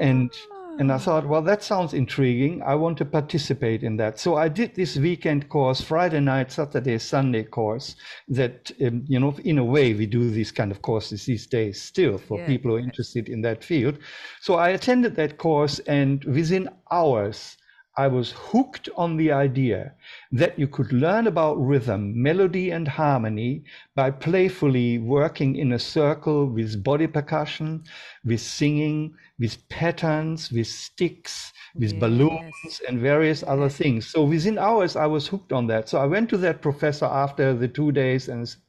And 0.00 0.30
ah. 0.50 0.51
And 0.78 0.92
I 0.92 0.98
thought, 0.98 1.26
well, 1.26 1.42
that 1.42 1.62
sounds 1.62 1.94
intriguing. 1.94 2.62
I 2.62 2.74
want 2.74 2.98
to 2.98 3.04
participate 3.04 3.82
in 3.82 3.96
that. 3.98 4.18
So 4.18 4.36
I 4.36 4.48
did 4.48 4.74
this 4.74 4.96
weekend 4.96 5.48
course, 5.48 5.80
Friday 5.80 6.20
night, 6.20 6.50
Saturday, 6.52 6.98
Sunday 6.98 7.44
course. 7.44 7.96
That 8.28 8.70
um, 8.84 9.04
you 9.06 9.20
know, 9.20 9.36
in 9.44 9.58
a 9.58 9.64
way, 9.64 9.94
we 9.94 10.06
do 10.06 10.30
these 10.30 10.52
kind 10.52 10.70
of 10.70 10.82
courses 10.82 11.26
these 11.26 11.46
days 11.46 11.80
still 11.80 12.18
for 12.18 12.38
yeah, 12.38 12.46
people 12.46 12.70
who 12.70 12.76
are 12.76 12.80
interested 12.80 13.28
in 13.28 13.42
that 13.42 13.62
field. 13.62 13.98
So 14.40 14.54
I 14.54 14.70
attended 14.70 15.16
that 15.16 15.38
course, 15.38 15.78
and 15.80 16.24
within 16.24 16.68
hours, 16.90 17.56
I 17.96 18.08
was 18.08 18.32
hooked 18.32 18.88
on 18.96 19.18
the 19.18 19.32
idea 19.32 19.92
that 20.30 20.58
you 20.58 20.66
could 20.66 20.92
learn 20.92 21.26
about 21.26 21.60
rhythm, 21.60 22.22
melody, 22.22 22.70
and 22.70 22.88
harmony 22.88 23.64
by 23.94 24.10
playfully 24.10 24.98
working 24.98 25.56
in 25.56 25.72
a 25.72 25.78
circle 25.78 26.46
with 26.46 26.82
body 26.82 27.06
percussion, 27.06 27.84
with 28.24 28.40
singing, 28.40 29.14
with 29.38 29.68
patterns, 29.68 30.50
with 30.50 30.68
sticks, 30.68 31.52
with 31.74 31.92
yes. 31.92 32.00
balloons, 32.00 32.80
and 32.88 32.98
various 32.98 33.42
other 33.42 33.68
things. 33.68 34.06
So 34.06 34.24
within 34.24 34.58
hours, 34.58 34.96
I 34.96 35.06
was 35.06 35.28
hooked 35.28 35.52
on 35.52 35.66
that. 35.66 35.90
So 35.90 35.98
I 35.98 36.06
went 36.06 36.30
to 36.30 36.38
that 36.38 36.62
professor 36.62 37.06
after 37.06 37.52
the 37.52 37.68
two 37.68 37.92
days 37.92 38.28
and 38.28 38.48
said, 38.48 38.62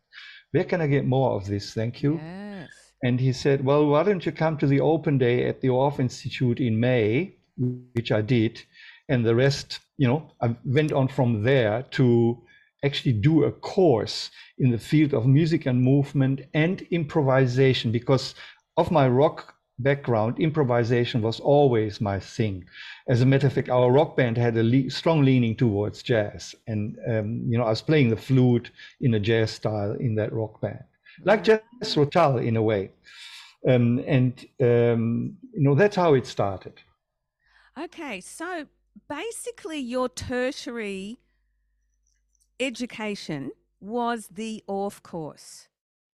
Where 0.51 0.65
can 0.65 0.81
I 0.81 0.87
get 0.87 1.05
more 1.05 1.31
of 1.31 1.47
this? 1.47 1.73
Thank 1.73 2.03
you. 2.03 2.15
Yes. 2.15 2.69
And 3.03 3.21
he 3.21 3.31
said, 3.31 3.63
Well, 3.63 3.87
why 3.87 4.03
don't 4.03 4.25
you 4.25 4.33
come 4.33 4.57
to 4.57 4.67
the 4.67 4.81
open 4.81 5.17
day 5.17 5.47
at 5.47 5.61
the 5.61 5.69
Orff 5.69 5.99
Institute 5.99 6.59
in 6.59 6.77
May, 6.77 7.35
which 7.57 8.11
I 8.11 8.21
did 8.21 8.61
and 9.09 9.25
the 9.25 9.35
rest 9.35 9.79
you 9.97 10.07
know 10.07 10.31
i 10.41 10.55
went 10.65 10.91
on 10.91 11.07
from 11.07 11.43
there 11.43 11.83
to 11.91 12.41
actually 12.83 13.13
do 13.13 13.43
a 13.45 13.51
course 13.51 14.29
in 14.57 14.69
the 14.69 14.77
field 14.77 15.13
of 15.13 15.25
music 15.25 15.65
and 15.65 15.81
movement 15.81 16.41
and 16.53 16.81
improvisation 16.91 17.91
because 17.91 18.35
of 18.77 18.91
my 18.91 19.07
rock 19.07 19.55
background, 19.79 20.39
improvisation 20.39 21.21
was 21.21 21.39
always 21.39 21.99
my 21.99 22.19
thing. 22.19 22.65
As 23.07 23.21
a 23.21 23.25
matter 23.25 23.47
of 23.47 23.53
fact, 23.53 23.69
our 23.69 23.91
rock 23.91 24.15
band 24.15 24.37
had 24.37 24.57
a 24.57 24.63
le- 24.63 24.89
strong 24.89 25.23
leaning 25.23 25.55
towards 25.55 26.03
jazz, 26.03 26.55
and 26.67 26.97
um, 27.09 27.43
you 27.47 27.57
know 27.57 27.65
I 27.65 27.69
was 27.69 27.81
playing 27.81 28.09
the 28.09 28.17
flute 28.17 28.71
in 29.01 29.13
a 29.15 29.19
jazz 29.19 29.51
style 29.51 29.93
in 29.93 30.15
that 30.15 30.33
rock 30.33 30.61
band, 30.61 30.83
like 31.23 31.43
Jethro 31.43 32.05
Tull 32.05 32.37
in 32.37 32.57
a 32.57 32.61
way, 32.61 32.91
um, 33.67 34.03
and 34.07 34.45
um, 34.61 35.37
you 35.53 35.63
know 35.63 35.75
that's 35.75 35.95
how 35.95 36.13
it 36.13 36.25
started. 36.25 36.73
Okay, 37.77 38.21
so 38.21 38.67
basically, 39.09 39.79
your 39.79 40.09
tertiary 40.09 41.19
education 42.59 43.51
was 43.79 44.27
the 44.31 44.63
Orff 44.67 45.01
course. 45.01 45.67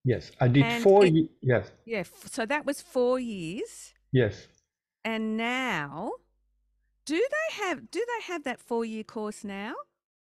Yes, 0.04 0.32
I 0.40 0.48
did 0.48 0.64
And 0.64 0.84
four. 0.84 1.06
it- 1.06 1.14
ye- 1.14 1.30
yes, 1.42 1.72
Yeah, 1.86 2.04
so 2.26 2.46
that 2.46 2.66
was 2.66 2.82
four 2.82 3.20
years. 3.20 3.94
yes. 4.12 4.48
And 5.06 5.38
now, 5.38 6.12
do 7.06 7.16
they 7.16 7.56
have 7.64 7.90
do 7.90 8.06
they 8.06 8.24
have 8.34 8.44
that 8.44 8.60
four 8.60 8.84
year 8.86 9.04
course 9.04 9.44
now 9.44 9.74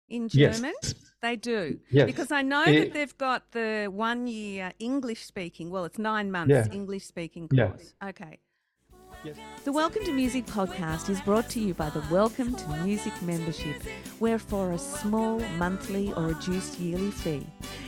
in 0.08 0.28
German? 0.28 0.72
Yes. 0.82 0.94
They 1.20 1.34
do. 1.34 1.80
Yes. 1.90 2.06
Because 2.06 2.30
I 2.30 2.42
know 2.42 2.62
Eh, 2.62 2.78
that 2.84 2.92
they've 2.92 3.18
got 3.18 3.50
the 3.50 3.88
one 3.90 4.28
year 4.28 4.72
English 4.78 5.24
speaking. 5.24 5.68
Well, 5.70 5.84
it's 5.84 5.98
nine 5.98 6.30
months 6.30 6.52
Yeah. 6.52 6.68
English 6.72 7.04
speaking 7.06 7.48
Yeah. 7.50 7.68
course. 7.70 7.92
Okay. 8.02 8.38
Yes. 9.24 9.36
The 9.64 9.72
Welcome 9.72 10.04
to 10.04 10.12
Music 10.12 10.46
podcast 10.46 11.10
is 11.10 11.20
brought 11.22 11.50
to 11.50 11.58
you 11.58 11.74
by 11.74 11.90
the 11.90 12.04
Welcome 12.08 12.54
to 12.54 12.68
Music 12.84 13.12
membership, 13.20 13.82
where 14.20 14.38
for 14.38 14.70
a 14.70 14.78
small 14.78 15.40
monthly 15.56 16.12
or 16.12 16.28
reduced 16.28 16.78
yearly 16.78 17.10
fee, 17.10 17.44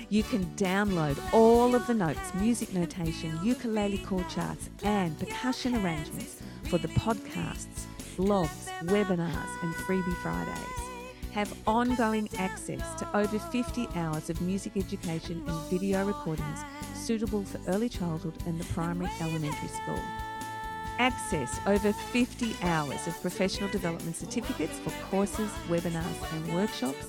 you 0.08 0.24
can 0.24 0.44
download 0.56 1.16
all 1.32 1.76
of 1.76 1.86
the 1.86 1.94
notes, 1.94 2.34
music 2.34 2.74
notation, 2.74 3.38
ukulele 3.44 3.98
chord 3.98 4.28
charts, 4.28 4.70
and 4.82 5.16
percussion 5.20 5.76
arrangements 5.76 6.42
for 6.64 6.78
the 6.78 6.88
podcasts, 6.88 7.86
blogs, 8.16 8.68
webinars, 8.86 9.62
and 9.62 9.72
freebie 9.74 10.16
Fridays. 10.22 10.90
Have 11.30 11.56
ongoing 11.64 12.28
access 12.38 12.98
to 12.98 13.16
over 13.16 13.38
50 13.38 13.86
hours 13.94 14.30
of 14.30 14.40
music 14.40 14.72
education 14.76 15.44
and 15.46 15.70
video 15.70 16.04
recordings 16.04 16.64
suitable 16.94 17.44
for 17.44 17.60
early 17.70 17.88
childhood 17.88 18.34
and 18.46 18.58
the 18.58 18.64
primary 18.72 19.10
elementary 19.20 19.68
school. 19.68 20.00
Access 21.00 21.58
over 21.66 21.92
50 21.94 22.54
hours 22.60 23.06
of 23.06 23.18
professional 23.22 23.70
development 23.70 24.16
certificates 24.16 24.78
for 24.80 24.90
courses, 25.10 25.48
webinars, 25.66 26.32
and 26.34 26.54
workshops. 26.54 27.06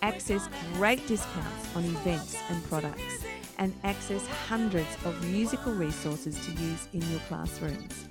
Access 0.00 0.48
great 0.76 1.06
discounts 1.06 1.76
on 1.76 1.84
events 1.84 2.38
and 2.48 2.64
products. 2.70 3.26
And 3.58 3.74
access 3.84 4.26
hundreds 4.48 4.88
of 5.04 5.22
musical 5.28 5.74
resources 5.74 6.42
to 6.46 6.52
use 6.52 6.88
in 6.94 7.02
your 7.10 7.20
classrooms. 7.28 8.08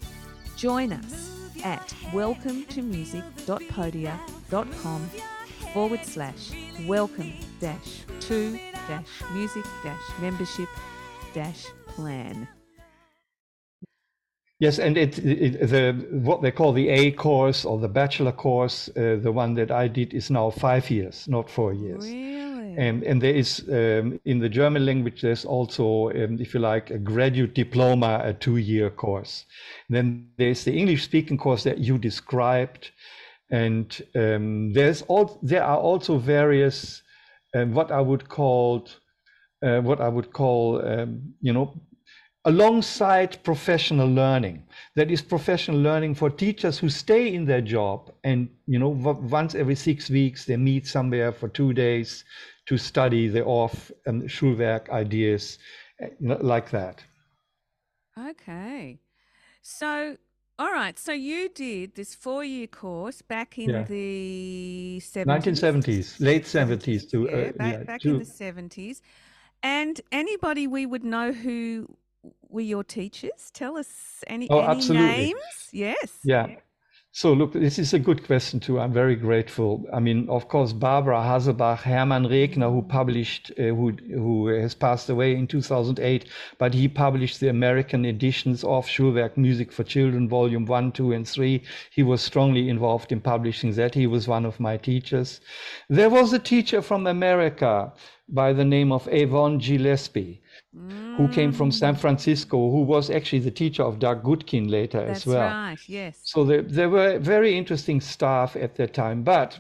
Join 0.55 0.93
us 0.93 1.31
at 1.63 1.87
welcometomusic.podia.com 2.11 5.09
forward 5.73 6.05
slash 6.05 6.51
welcome 6.85 7.33
dash 7.59 8.03
to 8.19 8.59
dash 8.87 9.23
music 9.33 9.65
dash 9.83 10.19
membership 10.21 10.69
dash 11.33 11.65
plan. 11.87 12.47
Yes, 14.59 14.79
and 14.79 14.97
it, 14.97 15.19
it 15.19 15.69
the 15.69 15.93
what 16.09 16.41
they 16.41 16.51
call 16.51 16.73
the 16.73 16.89
A 16.89 17.11
course 17.11 17.63
or 17.63 17.77
the 17.77 17.87
bachelor 17.87 18.31
course, 18.31 18.89
uh, 18.89 19.17
the 19.21 19.31
one 19.31 19.53
that 19.53 19.69
I 19.69 19.87
did 19.87 20.13
is 20.15 20.31
now 20.31 20.49
five 20.49 20.89
years, 20.89 21.27
not 21.27 21.47
four 21.49 21.73
years. 21.73 22.05
Really? 22.05 22.75
And, 22.75 23.03
and 23.03 23.21
there 23.21 23.33
is 23.33 23.63
um, 23.69 24.19
in 24.25 24.39
the 24.39 24.49
German 24.49 24.85
language 24.85 25.21
there's 25.21 25.45
also, 25.45 26.09
um, 26.09 26.39
if 26.39 26.53
you 26.53 26.59
like, 26.59 26.91
a 26.91 26.99
graduate 26.99 27.55
diploma, 27.55 28.21
a 28.23 28.33
two-year 28.33 28.91
course. 28.91 29.45
then 29.89 30.29
there's 30.37 30.63
the 30.63 30.73
English-speaking 30.73 31.37
course 31.37 31.63
that 31.63 31.79
you 31.79 31.97
described, 31.97 32.91
and 33.49 34.01
um, 34.15 34.73
there's 34.73 35.03
all 35.03 35.39
there 35.41 35.63
are 35.63 35.77
also 35.77 36.17
various 36.17 37.03
um, 37.55 37.73
what 37.73 37.91
I 37.91 38.01
would 38.01 38.27
call 38.27 38.87
uh, 39.63 39.81
what 39.81 40.01
I 40.01 40.09
would 40.09 40.33
call 40.33 40.81
um, 40.85 41.33
you 41.41 41.53
know 41.53 41.73
alongside 42.47 43.31
professional 43.43 44.07
learning 44.07 44.57
that 44.95 45.11
is 45.11 45.21
professional 45.21 45.79
learning 45.89 46.15
for 46.15 46.29
teachers 46.29 46.79
who 46.79 46.89
stay 46.89 47.33
in 47.33 47.45
their 47.45 47.61
job 47.61 48.11
and 48.23 48.47
you 48.67 48.79
know 48.79 48.89
once 49.39 49.53
every 49.55 49.75
six 49.75 50.09
weeks 50.09 50.45
they 50.45 50.57
meet 50.57 50.87
somewhere 50.87 51.31
for 51.31 51.49
two 51.49 51.73
days 51.73 52.23
to 52.65 52.77
study 52.77 53.27
the 53.27 53.41
Orff 53.41 53.91
um, 54.07 54.21
Schulwerk 54.23 54.89
ideas 54.89 55.59
uh, 56.03 56.07
know, 56.19 56.37
like 56.41 56.69
that 56.71 57.03
Okay. 58.17 58.99
So, 59.61 60.17
all 60.57 60.71
right. 60.71 60.97
So 60.97 61.11
you 61.11 61.49
did 61.49 61.95
this 61.95 62.15
four 62.15 62.43
year 62.43 62.67
course 62.67 63.21
back 63.21 63.57
in 63.59 63.71
Yeah. 63.71 63.83
the 63.83 64.99
70s. 65.01 65.25
1970s 65.27 66.19
late 66.19 66.45
70s 66.45 67.05
to 67.11 67.29
yeah, 67.29 67.49
uh, 67.49 67.51
back, 67.57 67.77
yeah, 67.79 67.83
back 67.83 68.01
to- 68.01 68.09
in 68.13 68.17
the 68.19 68.25
70s. 68.25 69.01
And 69.63 69.99
anybody 70.11 70.67
we 70.67 70.85
would 70.85 71.03
know 71.03 71.31
who 71.31 71.87
were 72.49 72.61
your 72.61 72.83
teachers? 72.83 73.51
Tell 73.53 73.77
us 73.77 74.23
any, 74.27 74.49
Oh, 74.49 74.59
any 74.59 74.67
absolutely. 74.67 75.07
names? 75.07 75.69
Yes. 75.71 76.19
Yeah. 76.23 76.47
So 77.13 77.33
look, 77.33 77.53
this 77.53 77.79
is 77.79 77.93
a 77.95 77.99
good 77.99 78.27
question 78.27 78.59
too. 78.59 78.79
I'm 78.79 78.93
very 78.93 79.15
grateful. 79.15 79.85
I 79.91 79.99
mean, 79.99 80.29
of 80.29 80.49
course, 80.49 80.71
Barbara 80.71 81.17
Haselbach, 81.21 81.79
Hermann 81.79 82.25
Regner, 82.25 82.69
who 82.71 82.83
published, 82.83 83.49
uh, 83.57 83.63
who 83.73 83.93
who 84.13 84.47
has 84.49 84.75
passed 84.75 85.09
away 85.09 85.33
in 85.35 85.47
2008, 85.47 86.25
but 86.59 86.75
he 86.75 86.87
published 86.87 87.39
the 87.39 87.47
American 87.47 88.05
editions 88.05 88.63
of 88.63 88.85
Schulwerk 88.85 89.35
Music 89.35 89.71
for 89.71 89.83
Children, 89.83 90.29
Volume 90.29 90.65
One, 90.65 90.91
Two, 90.91 91.11
and 91.11 91.27
Three. 91.27 91.63
He 91.89 92.03
was 92.03 92.21
strongly 92.21 92.69
involved 92.69 93.11
in 93.11 93.19
publishing 93.19 93.71
that. 93.73 93.95
He 93.95 94.05
was 94.05 94.27
one 94.27 94.45
of 94.45 94.59
my 94.59 94.77
teachers. 94.77 95.41
There 95.89 96.11
was 96.11 96.33
a 96.33 96.39
teacher 96.39 96.83
from 96.83 97.07
America 97.07 97.93
by 98.29 98.53
the 98.53 98.65
name 98.65 98.91
of 98.91 99.07
Avon 99.07 99.57
Gillespie 99.57 100.41
who 101.17 101.27
came 101.29 101.51
from 101.51 101.71
San 101.71 101.95
mm. 101.95 101.99
Francisco, 101.99 102.71
who 102.71 102.81
was 102.81 103.09
actually 103.09 103.39
the 103.39 103.51
teacher 103.51 103.83
of 103.83 103.99
Doug 103.99 104.23
Goodkin 104.23 104.69
later 104.69 105.05
That's 105.05 105.21
as 105.21 105.25
well. 105.25 105.49
right. 105.49 105.77
Yes. 105.87 106.19
So 106.23 106.43
there, 106.43 106.61
there 106.61 106.89
were 106.89 107.17
very 107.19 107.57
interesting 107.57 108.01
staff 108.01 108.55
at 108.55 108.75
that 108.75 108.93
time. 108.93 109.23
But 109.23 109.59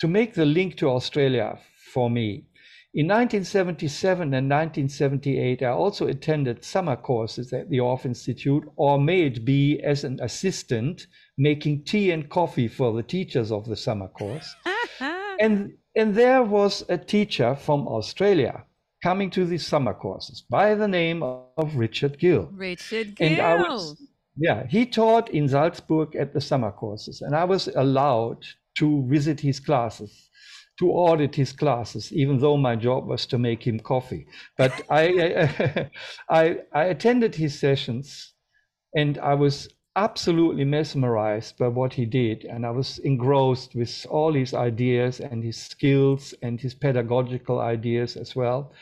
to 0.00 0.08
make 0.08 0.34
the 0.34 0.44
link 0.44 0.76
to 0.78 0.90
Australia 0.90 1.58
for 1.92 2.10
me, 2.10 2.44
in 2.92 3.06
1977 3.06 4.22
and 4.34 4.50
1978, 4.50 5.62
I 5.62 5.68
also 5.68 6.08
attended 6.08 6.64
summer 6.64 6.96
courses 6.96 7.52
at 7.52 7.70
the 7.70 7.78
Orff 7.78 8.04
Institute, 8.04 8.64
or 8.74 8.98
may 9.00 9.22
it 9.22 9.44
be 9.44 9.80
as 9.80 10.02
an 10.02 10.18
assistant, 10.20 11.06
making 11.38 11.84
tea 11.84 12.10
and 12.10 12.28
coffee 12.28 12.66
for 12.66 12.92
the 12.92 13.04
teachers 13.04 13.52
of 13.52 13.66
the 13.66 13.76
summer 13.76 14.08
course. 14.08 14.52
and, 15.40 15.72
and 15.94 16.14
there 16.16 16.42
was 16.42 16.84
a 16.88 16.98
teacher 16.98 17.54
from 17.54 17.86
Australia 17.86 18.64
coming 19.02 19.30
to 19.30 19.44
these 19.44 19.66
summer 19.66 19.94
courses 19.94 20.42
by 20.48 20.74
the 20.74 20.88
name 20.88 21.22
of 21.22 21.76
Richard 21.76 22.18
Gill. 22.18 22.48
Richard 22.52 23.16
Gill. 23.16 23.28
And 23.28 23.40
I 23.40 23.54
was, 23.56 24.00
yeah, 24.36 24.66
he 24.66 24.86
taught 24.86 25.30
in 25.30 25.48
Salzburg 25.48 26.14
at 26.16 26.32
the 26.32 26.40
summer 26.40 26.70
courses, 26.70 27.22
and 27.22 27.34
I 27.34 27.44
was 27.44 27.68
allowed 27.68 28.44
to 28.78 29.06
visit 29.08 29.40
his 29.40 29.60
classes, 29.60 30.28
to 30.78 30.90
audit 30.90 31.34
his 31.34 31.52
classes, 31.52 32.12
even 32.12 32.38
though 32.38 32.56
my 32.56 32.76
job 32.76 33.06
was 33.06 33.26
to 33.26 33.38
make 33.38 33.66
him 33.66 33.80
coffee. 33.80 34.26
But 34.56 34.82
I, 34.88 35.90
I, 36.30 36.58
I 36.72 36.84
attended 36.84 37.34
his 37.34 37.58
sessions, 37.58 38.34
and 38.94 39.18
I 39.18 39.34
was 39.34 39.68
absolutely 39.96 40.64
mesmerized 40.64 41.58
by 41.58 41.68
what 41.68 41.94
he 41.94 42.06
did, 42.06 42.44
and 42.44 42.64
I 42.64 42.70
was 42.70 42.98
engrossed 42.98 43.74
with 43.74 44.06
all 44.08 44.32
his 44.32 44.54
ideas 44.54 45.20
and 45.20 45.42
his 45.42 45.56
skills 45.56 46.34
and 46.42 46.60
his 46.60 46.74
pedagogical 46.74 47.60
ideas 47.60 48.16
as 48.16 48.36
well. 48.36 48.72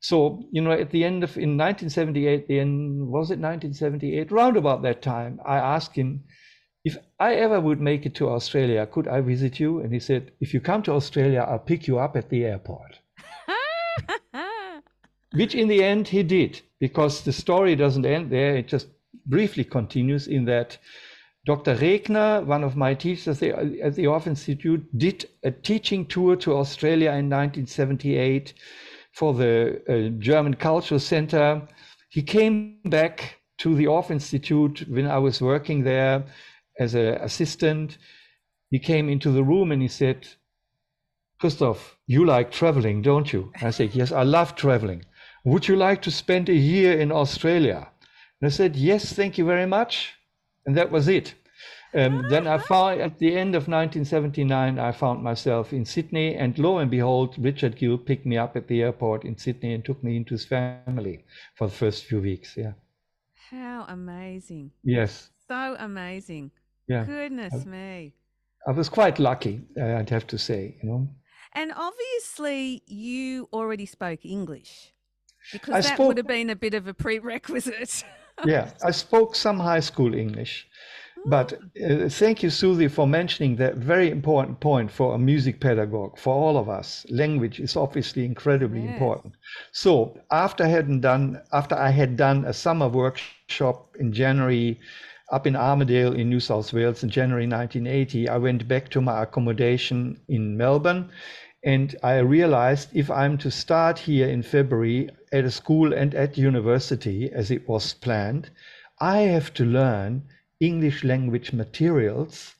So 0.00 0.42
you 0.50 0.62
know 0.62 0.72
at 0.72 0.90
the 0.90 1.04
end 1.04 1.22
of 1.22 1.36
in 1.36 1.58
1978 1.58 2.48
the 2.48 2.58
end 2.58 3.08
was 3.08 3.30
it 3.30 3.38
1978 3.38 4.32
round 4.32 4.56
about 4.56 4.80
that 4.82 5.02
time 5.02 5.38
i 5.44 5.56
asked 5.56 5.94
him 5.94 6.24
if 6.84 6.96
i 7.18 7.34
ever 7.34 7.60
would 7.60 7.82
make 7.82 8.06
it 8.06 8.14
to 8.14 8.30
australia 8.30 8.86
could 8.86 9.06
i 9.06 9.20
visit 9.20 9.60
you? 9.60 9.80
And 9.80 9.92
he 9.92 10.00
said 10.00 10.32
if 10.40 10.54
you 10.54 10.60
come 10.60 10.82
to 10.84 10.92
australia 10.92 11.46
i'll 11.46 11.58
pick 11.58 11.86
you 11.86 11.98
up 11.98 12.16
at 12.16 12.30
the 12.30 12.44
airport. 12.46 12.98
Which 15.32 15.54
in 15.54 15.68
the 15.68 15.84
end 15.84 16.08
he 16.08 16.22
did 16.22 16.62
because 16.78 17.22
the 17.22 17.32
story 17.32 17.76
doesn't 17.76 18.06
end 18.06 18.30
there 18.30 18.56
it 18.56 18.68
just 18.68 18.88
briefly 19.30 19.64
continues 19.64 20.26
in 20.26 20.44
that 20.46 20.76
Dr. 21.46 21.74
Regner, 21.76 22.44
one 22.44 22.62
of 22.62 22.76
my 22.76 22.92
teachers 22.92 23.42
at 23.42 23.94
the 23.94 24.04
Orff 24.04 24.26
Institute, 24.26 24.86
did 24.98 25.26
a 25.42 25.50
teaching 25.50 26.04
tour 26.04 26.36
to 26.36 26.56
Australia 26.56 27.10
in 27.12 27.30
1978 27.30 28.52
for 29.12 29.32
the 29.32 29.80
uh, 29.88 30.20
German 30.20 30.54
Cultural 30.54 31.00
Center. 31.00 31.62
He 32.10 32.22
came 32.22 32.78
back 32.84 33.40
to 33.58 33.74
the 33.74 33.86
Orff 33.86 34.10
Institute 34.10 34.86
when 34.88 35.06
I 35.06 35.18
was 35.18 35.40
working 35.40 35.82
there 35.82 36.24
as 36.78 36.94
an 36.94 37.14
assistant. 37.14 37.96
He 38.70 38.78
came 38.78 39.08
into 39.08 39.30
the 39.30 39.42
room 39.42 39.72
and 39.72 39.80
he 39.80 39.88
said, 39.88 40.28
Christoph, 41.40 41.96
you 42.06 42.26
like 42.26 42.52
traveling, 42.52 43.00
don't 43.00 43.32
you? 43.32 43.50
I 43.62 43.70
said, 43.70 43.94
Yes, 43.94 44.12
I 44.12 44.24
love 44.24 44.56
traveling. 44.56 45.06
Would 45.44 45.68
you 45.68 45.76
like 45.76 46.02
to 46.02 46.10
spend 46.10 46.50
a 46.50 46.54
year 46.54 47.00
in 47.00 47.10
Australia? 47.10 47.88
And 48.40 48.48
I 48.48 48.50
said, 48.50 48.76
Yes, 48.76 49.12
thank 49.12 49.38
you 49.38 49.44
very 49.44 49.66
much. 49.66 50.14
And 50.66 50.76
that 50.76 50.90
was 50.90 51.08
it. 51.08 51.34
Um, 51.92 52.26
then 52.30 52.46
I 52.46 52.58
found 52.58 53.00
at 53.00 53.18
the 53.18 53.36
end 53.36 53.56
of 53.56 53.66
1979, 53.66 54.78
I 54.78 54.92
found 54.92 55.24
myself 55.24 55.72
in 55.72 55.84
Sydney, 55.84 56.36
and 56.36 56.56
lo 56.56 56.78
and 56.78 56.88
behold, 56.90 57.34
Richard 57.36 57.76
Gill 57.76 57.98
picked 57.98 58.24
me 58.24 58.38
up 58.38 58.56
at 58.56 58.68
the 58.68 58.82
airport 58.82 59.24
in 59.24 59.36
Sydney 59.36 59.74
and 59.74 59.84
took 59.84 60.02
me 60.04 60.16
into 60.16 60.34
his 60.34 60.44
family 60.44 61.24
for 61.56 61.66
the 61.66 61.72
first 61.74 62.04
few 62.04 62.20
weeks. 62.20 62.56
Yeah. 62.56 62.72
How 63.50 63.86
amazing. 63.88 64.70
Yes. 64.84 65.30
So 65.48 65.74
amazing. 65.80 66.52
Yeah. 66.86 67.04
Goodness 67.04 67.54
I, 67.54 67.64
me. 67.64 68.12
I 68.68 68.70
was 68.70 68.88
quite 68.88 69.18
lucky, 69.18 69.62
uh, 69.76 69.96
I'd 69.96 70.10
have 70.10 70.28
to 70.28 70.38
say, 70.38 70.76
you 70.80 70.88
know. 70.88 71.08
And 71.54 71.72
obviously, 71.74 72.84
you 72.86 73.48
already 73.52 73.86
spoke 73.86 74.24
English 74.24 74.92
because 75.50 75.74
I 75.74 75.80
that 75.80 75.94
spoke- 75.94 76.06
would 76.06 76.16
have 76.18 76.28
been 76.28 76.50
a 76.50 76.56
bit 76.56 76.74
of 76.74 76.86
a 76.86 76.94
prerequisite. 76.94 78.04
yeah, 78.42 78.70
I 78.82 78.90
spoke 78.92 79.34
some 79.34 79.58
high 79.60 79.80
school 79.80 80.14
English. 80.14 80.66
But 81.24 81.52
uh, 81.84 82.08
thank 82.08 82.42
you, 82.42 82.50
Susie, 82.50 82.88
for 82.88 83.06
mentioning 83.06 83.56
that 83.56 83.76
very 83.76 84.10
important 84.10 84.60
point 84.60 84.90
for 84.90 85.14
a 85.14 85.18
music 85.18 85.60
pedagogue, 85.60 86.18
for 86.18 86.34
all 86.34 86.56
of 86.56 86.68
us. 86.68 87.04
Language 87.10 87.60
is 87.60 87.76
obviously 87.76 88.24
incredibly 88.24 88.82
Yes. 88.82 88.86
important. 88.86 89.34
So 89.72 90.18
after 90.30 90.64
I 90.64 90.68
had 90.68 91.00
done, 91.02 91.40
after 91.52 91.74
I 91.76 91.90
had 91.90 92.16
done 92.16 92.44
a 92.46 92.52
summer 92.54 92.88
workshop 92.88 93.68
in 93.70 93.86
January 93.88 94.54
up 95.06 95.18
in 95.18 95.28
Armidale 95.28 95.98
in 95.98 96.14
New 96.14 96.40
South 96.40 96.72
Wales 96.72 96.92
in 96.92 96.98
January 97.10 97.46
1980, 97.46 98.28
I 98.28 98.36
went 98.38 98.66
back 98.66 98.88
to 98.90 99.00
my 99.00 99.22
accommodation 99.22 100.20
in 100.28 100.56
Melbourne. 100.56 101.10
And 101.62 101.94
I 102.02 102.18
realized 102.18 102.88
if 102.94 103.10
I'm 103.10 103.36
to 103.38 103.50
start 103.50 103.98
here 103.98 104.26
in 104.26 104.42
February 104.42 105.10
at 105.30 105.44
a 105.44 105.50
school 105.50 105.92
and 105.92 106.14
at 106.14 106.38
university, 106.38 107.30
as 107.30 107.50
it 107.50 107.68
was 107.68 107.92
planned, 107.92 108.50
I 108.98 109.18
have 109.18 109.52
to 109.54 109.64
learn 109.64 110.24
English 110.58 111.04
language 111.04 111.52
materials 111.52 112.54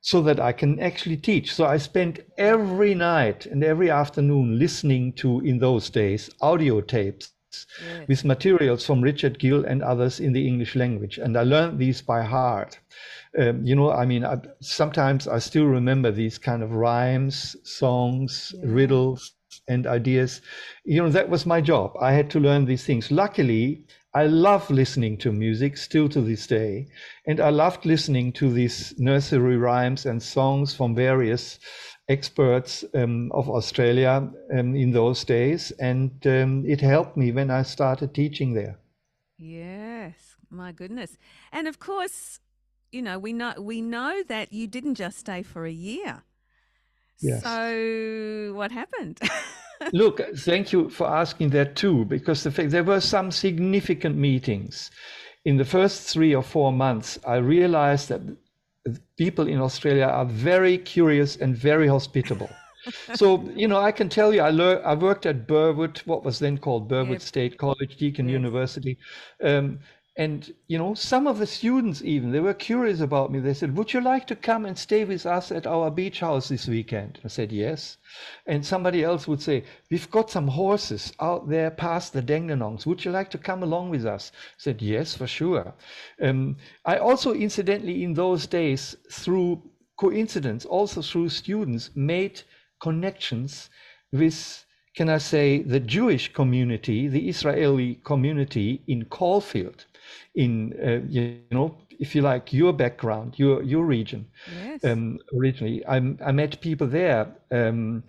so 0.00 0.22
that 0.22 0.40
I 0.40 0.52
can 0.52 0.78
actually 0.80 1.16
teach. 1.16 1.52
So 1.52 1.64
I 1.64 1.78
spent 1.78 2.20
every 2.38 2.94
night 2.94 3.46
and 3.46 3.62
every 3.64 3.90
afternoon 3.90 4.58
listening 4.58 5.12
to, 5.14 5.40
in 5.40 5.58
those 5.58 5.90
days, 5.90 6.30
audio 6.40 6.80
tapes 6.80 7.32
With 8.08 8.24
materials 8.24 8.84
from 8.86 9.00
Richard 9.02 9.38
Gill 9.38 9.64
and 9.64 9.82
others 9.82 10.20
in 10.20 10.32
the 10.32 10.46
English 10.46 10.74
language. 10.76 11.18
And 11.18 11.36
I 11.36 11.42
learned 11.42 11.78
these 11.78 12.02
by 12.02 12.22
heart. 12.22 12.78
Um, 13.38 13.64
you 13.64 13.74
know, 13.74 13.90
I 13.90 14.04
mean, 14.04 14.24
I, 14.24 14.38
sometimes 14.60 15.26
I 15.26 15.38
still 15.38 15.66
remember 15.66 16.10
these 16.10 16.38
kind 16.38 16.62
of 16.62 16.72
rhymes, 16.72 17.56
songs, 17.64 18.54
Yeah. 18.56 18.70
riddles, 18.72 19.32
and 19.68 19.86
ideas. 19.86 20.40
You 20.84 21.02
know, 21.02 21.10
that 21.10 21.28
was 21.28 21.46
my 21.46 21.60
job. 21.60 21.92
I 22.00 22.12
had 22.12 22.30
to 22.30 22.40
learn 22.40 22.64
these 22.64 22.84
things. 22.84 23.10
Luckily, 23.10 23.84
I 24.14 24.26
love 24.26 24.70
listening 24.70 25.16
to 25.18 25.32
music 25.32 25.76
still 25.78 26.08
to 26.10 26.20
this 26.20 26.46
day. 26.46 26.88
And 27.26 27.40
I 27.40 27.48
loved 27.50 27.86
listening 27.86 28.32
to 28.32 28.52
these 28.52 28.94
nursery 28.98 29.56
rhymes 29.56 30.04
and 30.04 30.22
songs 30.22 30.74
from 30.74 30.94
various 30.94 31.58
experts 32.08 32.84
um, 32.94 33.30
of 33.32 33.48
Australia 33.48 34.28
um, 34.52 34.74
in 34.74 34.92
those 34.92 35.24
days. 35.24 35.70
And 35.78 36.10
um, 36.26 36.64
it 36.66 36.80
helped 36.80 37.16
me 37.16 37.32
when 37.32 37.50
I 37.50 37.62
started 37.62 38.14
teaching 38.14 38.54
there. 38.54 38.78
Yes, 39.38 40.36
my 40.50 40.72
goodness. 40.72 41.16
And 41.52 41.66
of 41.66 41.78
course, 41.78 42.40
you 42.90 43.02
know, 43.02 43.18
we 43.18 43.32
know 43.32 43.54
we 43.58 43.80
know 43.80 44.22
that 44.28 44.52
you 44.52 44.66
didn't 44.66 44.94
just 44.96 45.18
stay 45.18 45.42
for 45.42 45.64
a 45.64 45.72
year. 45.72 46.22
Yes. 47.20 47.42
So 47.42 48.52
what 48.54 48.70
happened? 48.70 49.20
Look, 49.92 50.20
thank 50.36 50.72
you 50.72 50.90
for 50.90 51.08
asking 51.08 51.50
that 51.50 51.74
too, 51.76 52.04
because 52.04 52.44
the 52.44 52.50
fact 52.50 52.70
there 52.70 52.84
were 52.84 53.00
some 53.00 53.30
significant 53.30 54.16
meetings. 54.16 54.90
In 55.44 55.56
the 55.56 55.64
first 55.64 56.08
three 56.08 56.34
or 56.34 56.42
four 56.42 56.72
months, 56.72 57.18
I 57.26 57.36
realized 57.36 58.08
that 58.10 58.20
people 59.16 59.46
in 59.48 59.60
Australia 59.60 60.04
are 60.04 60.24
very 60.24 60.78
curious 60.78 61.36
and 61.36 61.56
very 61.56 61.86
hospitable. 61.88 62.50
so, 63.14 63.48
you 63.54 63.68
know, 63.68 63.78
I 63.78 63.92
can 63.92 64.08
tell 64.08 64.34
you, 64.34 64.40
I, 64.40 64.50
I 64.50 64.94
worked 64.94 65.26
at 65.26 65.46
Burwood, 65.46 65.98
what 66.04 66.24
was 66.24 66.38
then 66.38 66.58
called 66.58 66.88
Burwood 66.88 67.20
Yep. 67.20 67.22
State 67.22 67.58
College, 67.58 67.96
Deakin 67.96 68.28
Yes. 68.28 68.32
University. 68.32 68.98
Um, 69.42 69.78
and, 70.14 70.54
you 70.66 70.76
know, 70.76 70.92
some 70.92 71.26
of 71.26 71.38
the 71.38 71.46
students 71.46 72.02
even, 72.02 72.32
they 72.32 72.40
were 72.40 72.52
curious 72.52 73.00
about 73.00 73.32
me. 73.32 73.40
They 73.40 73.54
said, 73.54 73.74
Would 73.76 73.94
you 73.94 74.00
like 74.02 74.26
to 74.26 74.36
come 74.36 74.66
and 74.66 74.76
stay 74.76 75.04
with 75.04 75.24
us 75.24 75.50
at 75.50 75.66
our 75.66 75.90
beach 75.90 76.20
house 76.20 76.48
this 76.48 76.68
weekend? 76.68 77.18
I 77.24 77.28
said, 77.28 77.50
Yes. 77.50 77.96
And 78.46 78.64
somebody 78.64 79.02
else 79.02 79.26
would 79.26 79.40
say, 79.40 79.64
We've 79.90 80.10
got 80.10 80.30
some 80.30 80.48
horses 80.48 81.14
out 81.18 81.48
there 81.48 81.70
past 81.70 82.12
the 82.12 82.20
Dandenongs. 82.20 82.84
Would 82.84 83.06
you 83.06 83.10
like 83.10 83.30
to 83.30 83.38
come 83.38 83.62
along 83.62 83.88
with 83.88 84.04
us? 84.04 84.32
I 84.34 84.58
said, 84.58 84.82
Yes, 84.82 85.16
for 85.16 85.26
sure. 85.26 85.72
Um, 86.20 86.58
I 86.84 86.98
also, 86.98 87.32
incidentally, 87.32 88.04
in 88.04 88.12
those 88.12 88.46
days, 88.46 88.94
through 89.10 89.62
coincidence, 89.96 90.66
also 90.66 91.00
through 91.00 91.30
students, 91.30 91.88
made 91.94 92.42
connections 92.82 93.70
with, 94.12 94.66
can 94.94 95.08
I 95.08 95.16
say, 95.16 95.62
the 95.62 95.80
Jewish 95.80 96.34
community, 96.34 97.08
the 97.08 97.30
Israeli 97.30 97.94
community 98.04 98.82
in 98.86 99.06
Caulfield, 99.06 99.86
in, 100.34 100.74
uh, 100.82 101.06
you 101.08 101.40
know, 101.50 101.76
if 101.98 102.14
you 102.14 102.22
like, 102.22 102.52
your 102.52 102.72
background, 102.72 103.38
your, 103.38 103.62
your 103.62 103.84
region 103.84 104.26
yes. 104.64 104.84
um, 104.84 105.18
originally. 105.38 105.84
I, 105.86 105.96
I 106.24 106.32
met 106.32 106.60
people 106.60 106.86
there, 106.86 107.28
um, 107.50 108.02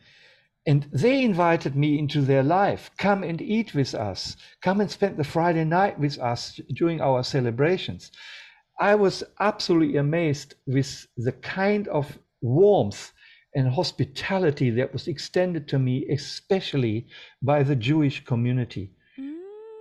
and 0.65 0.87
they 0.93 1.23
invited 1.23 1.75
me 1.75 1.99
into 1.99 2.21
their 2.21 2.43
life. 2.43 2.89
Come 2.97 3.23
and 3.23 3.41
eat 3.41 3.73
with 3.73 3.93
us. 3.93 4.37
Come 4.61 4.79
and 4.79 4.89
spend 4.89 5.17
the 5.17 5.23
Friday 5.23 5.65
night 5.65 5.99
with 5.99 6.17
us 6.19 6.59
during 6.73 7.01
our 7.01 7.23
celebrations. 7.23 8.11
I 8.79 8.95
was 8.95 9.23
absolutely 9.39 9.97
amazed 9.97 10.55
with 10.65 11.07
the 11.17 11.33
kind 11.33 11.87
of 11.89 12.17
warmth 12.41 13.11
and 13.55 13.69
hospitality 13.69 14.69
that 14.71 14.93
was 14.93 15.07
extended 15.07 15.67
to 15.67 15.77
me, 15.77 16.05
especially 16.09 17.07
by 17.41 17.61
the 17.63 17.75
Jewish 17.75 18.25
community 18.25 18.89
Mm, 18.89 19.02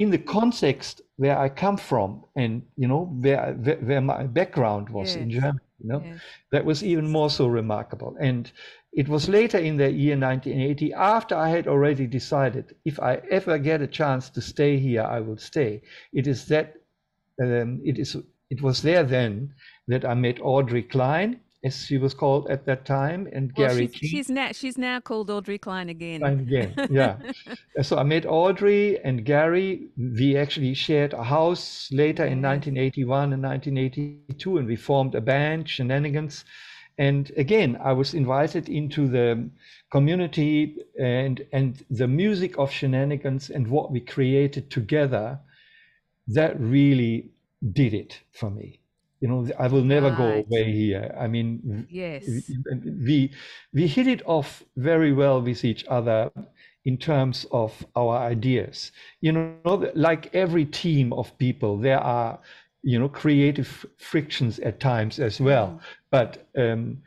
in 0.02 0.10
the 0.10 0.18
context 0.18 1.00
where 1.16 1.38
I 1.38 1.48
come 1.48 1.76
from 1.76 2.24
and 2.34 2.62
you 2.76 2.88
know 2.88 3.02
where 3.24 3.52
where, 3.64 3.80
where 3.88 4.00
my 4.00 4.24
background 4.24 4.88
was 4.88 5.14
in 5.14 5.30
Germany, 5.30 5.66
you 5.80 5.88
know, 5.90 6.02
yes. 6.04 6.20
that 6.50 6.64
was 6.64 6.82
even 6.82 7.08
more 7.08 7.30
so 7.30 7.46
remarkable. 7.46 8.16
And 8.20 8.50
it 8.92 9.08
was 9.08 9.28
later 9.28 9.58
in 9.58 9.76
the 9.76 9.90
year 9.90 10.18
1980, 10.18 10.92
after 10.94 11.36
I 11.36 11.48
had 11.50 11.66
already 11.68 12.06
decided 12.06 12.74
if 12.84 12.98
I 13.00 13.12
ever 13.30 13.58
get 13.58 13.80
a 13.80 13.86
chance 13.86 14.28
to 14.30 14.40
stay 14.40 14.76
here, 14.76 15.04
I 15.16 15.20
will 15.20 15.38
stay. 15.38 15.82
It 16.12 16.26
is 16.26 16.46
that 16.46 16.74
um, 17.40 17.80
it 17.84 17.96
is 17.98 18.16
it 18.50 18.60
was 18.60 18.82
there 18.82 19.04
then 19.04 19.54
that 19.86 20.04
I 20.04 20.14
met 20.14 20.38
Audrey 20.42 20.82
Klein, 20.82 21.40
as 21.64 21.86
she 21.86 21.96
was 21.96 22.12
called 22.12 22.48
at 22.48 22.66
that 22.66 22.84
time, 22.84 23.28
and 23.32 23.52
Well, 23.56 23.68
Gary 23.68 23.88
she's, 23.88 24.10
she's 24.10 24.28
now 24.28 24.50
she's 24.52 24.76
now 24.76 24.98
called 25.00 25.30
Audrey 25.30 25.58
Klein 25.58 25.88
again. 25.88 26.20
Klein 26.20 26.40
again, 26.40 26.74
yeah. 26.90 27.16
So 27.82 27.98
I 27.98 28.02
met 28.02 28.26
Audrey 28.26 28.98
and 29.04 29.24
Gary. 29.24 29.88
We 29.96 30.36
actually 30.36 30.74
shared 30.74 31.12
a 31.12 31.22
house 31.22 31.88
later 31.92 32.24
in 32.24 32.40
mm-hmm. 32.42 32.76
1981 32.76 33.32
and 33.32 33.42
1982, 33.42 34.58
and 34.58 34.66
we 34.66 34.76
formed 34.76 35.14
a 35.14 35.20
band, 35.20 35.68
Shenanigans. 35.68 36.44
And 36.98 37.30
again, 37.36 37.78
I 37.82 37.92
was 37.92 38.12
invited 38.12 38.68
into 38.68 39.08
the 39.08 39.48
community 39.90 40.76
and 41.00 41.46
and 41.52 41.84
the 41.90 42.08
music 42.08 42.58
of 42.58 42.72
Shenanigans 42.72 43.50
and 43.50 43.68
what 43.68 43.92
we 43.92 44.00
created 44.00 44.70
together. 44.70 45.38
That 46.26 46.58
really 46.60 47.30
did 47.72 47.94
it 47.94 48.20
for 48.32 48.50
me. 48.50 48.81
You 49.22 49.28
know, 49.28 49.48
I 49.56 49.68
will 49.68 49.84
never 49.84 50.10
go 50.10 50.42
away 50.42 50.72
here. 50.72 51.14
I 51.18 51.28
mean, 51.28 51.86
yes. 51.88 52.24
we 52.84 53.30
we 53.72 53.86
hit 53.86 54.08
it 54.08 54.20
off 54.26 54.64
very 54.76 55.12
well 55.12 55.40
with 55.40 55.64
each 55.64 55.84
other 55.88 56.30
in 56.84 56.96
terms 56.96 57.46
of 57.52 57.86
our 57.94 58.18
ideas 58.18 58.90
you 59.20 59.32
know 59.32 59.92
like 59.94 60.34
every 60.34 60.64
team 60.64 61.12
of 61.12 61.36
people 61.38 61.78
there 61.78 62.00
are 62.00 62.38
you 62.82 62.98
know 62.98 63.08
creative 63.08 63.86
frictions 63.98 64.58
at 64.60 64.80
times 64.80 65.18
as 65.18 65.40
well 65.40 65.80
but 66.10 66.48
um 66.58 66.98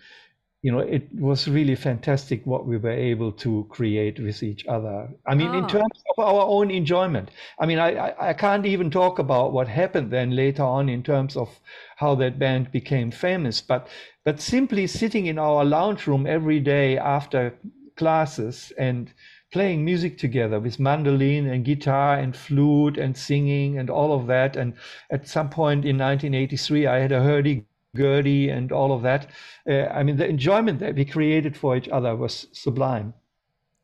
you 0.65 0.71
know 0.71 0.79
it 0.79 1.07
was 1.13 1.47
really 1.47 1.75
fantastic 1.75 2.45
what 2.45 2.65
we 2.65 2.77
were 2.77 2.97
able 3.11 3.31
to 3.31 3.65
create 3.69 4.19
with 4.19 4.41
each 4.43 4.65
other 4.67 4.97
i 5.27 5.35
mean 5.35 5.53
in 5.53 5.65
Oh. 5.65 5.67
terms 5.67 6.03
of 6.11 6.23
our 6.25 6.45
own 6.57 6.71
enjoyment 6.71 7.29
i 7.59 7.65
mean 7.65 7.79
I, 7.79 7.89
I 8.07 8.29
i 8.29 8.33
can't 8.33 8.65
even 8.65 8.89
talk 8.89 9.19
about 9.19 9.53
what 9.53 9.67
happened 9.67 10.11
then 10.11 10.31
later 10.35 10.63
on 10.63 10.89
in 10.89 11.03
terms 11.03 11.37
of 11.37 11.59
how 11.97 12.15
that 12.15 12.39
band 12.39 12.71
became 12.71 13.11
famous 13.11 13.61
but 13.61 13.87
but 14.23 14.41
simply 14.41 14.87
sitting 14.87 15.25
in 15.27 15.37
our 15.39 15.63
lounge 15.65 16.07
room 16.07 16.25
every 16.25 16.59
day 16.59 16.97
after 16.97 17.53
classes 17.95 18.73
and 18.77 19.13
playing 19.51 19.85
music 19.85 20.17
together 20.17 20.59
with 20.59 20.79
mandolin 20.79 21.47
and 21.47 21.63
guitar 21.65 22.17
and 22.17 22.35
flute 22.35 22.97
and 22.97 23.15
singing 23.17 23.77
and 23.77 23.89
all 23.89 24.13
of 24.19 24.27
that 24.27 24.55
and 24.55 24.73
at 25.11 25.27
some 25.27 25.49
point 25.49 25.85
in 25.85 25.97
1983 25.97 26.87
i 26.87 26.97
had 26.99 27.11
a 27.11 27.23
hurdy 27.23 27.65
gurdy 27.95 28.49
and 28.49 28.71
all 28.71 28.91
of 28.93 29.01
that 29.01 29.29
uh, 29.69 29.85
i 29.99 30.03
mean 30.03 30.17
the 30.17 30.27
enjoyment 30.27 30.79
that 30.79 30.95
we 30.95 31.05
created 31.05 31.55
for 31.57 31.75
each 31.77 31.89
other 31.89 32.15
was 32.15 32.47
sublime 32.51 33.13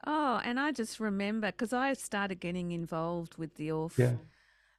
Oh, 0.06 0.42
and 0.44 0.60
I 0.60 0.72
just 0.72 1.00
remember 1.00 1.48
because 1.52 1.74
I 1.74 1.94
started 1.94 2.40
getting 2.40 2.72
involved 2.72 3.38
with 3.38 3.56
the 3.56 3.68
Orff 3.70 3.98
Yeah. 4.00 4.14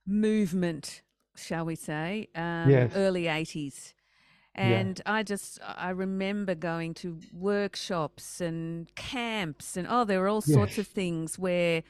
movement 0.07 1.03
shall 1.35 1.64
we 1.64 1.77
say, 1.77 2.29
um, 2.35 2.71
Yes. 2.71 2.92
early 2.95 3.27
80s. 3.27 3.95
Yeah. 4.57 4.81
And 4.83 5.01
I 5.07 5.23
just, 5.23 5.59
I 5.64 5.90
remember 5.90 6.55
going 6.55 6.92
to 6.95 7.18
workshops 7.33 8.40
and 8.40 8.95
camps, 8.97 9.77
and 9.79 9.87
oh, 9.88 10.05
there 10.05 10.21
were 10.21 10.29
all 10.29 10.42
sorts 10.42 10.77
Yes. 10.77 10.87
of 10.87 10.88
things 10.88 11.38
where, 11.38 11.83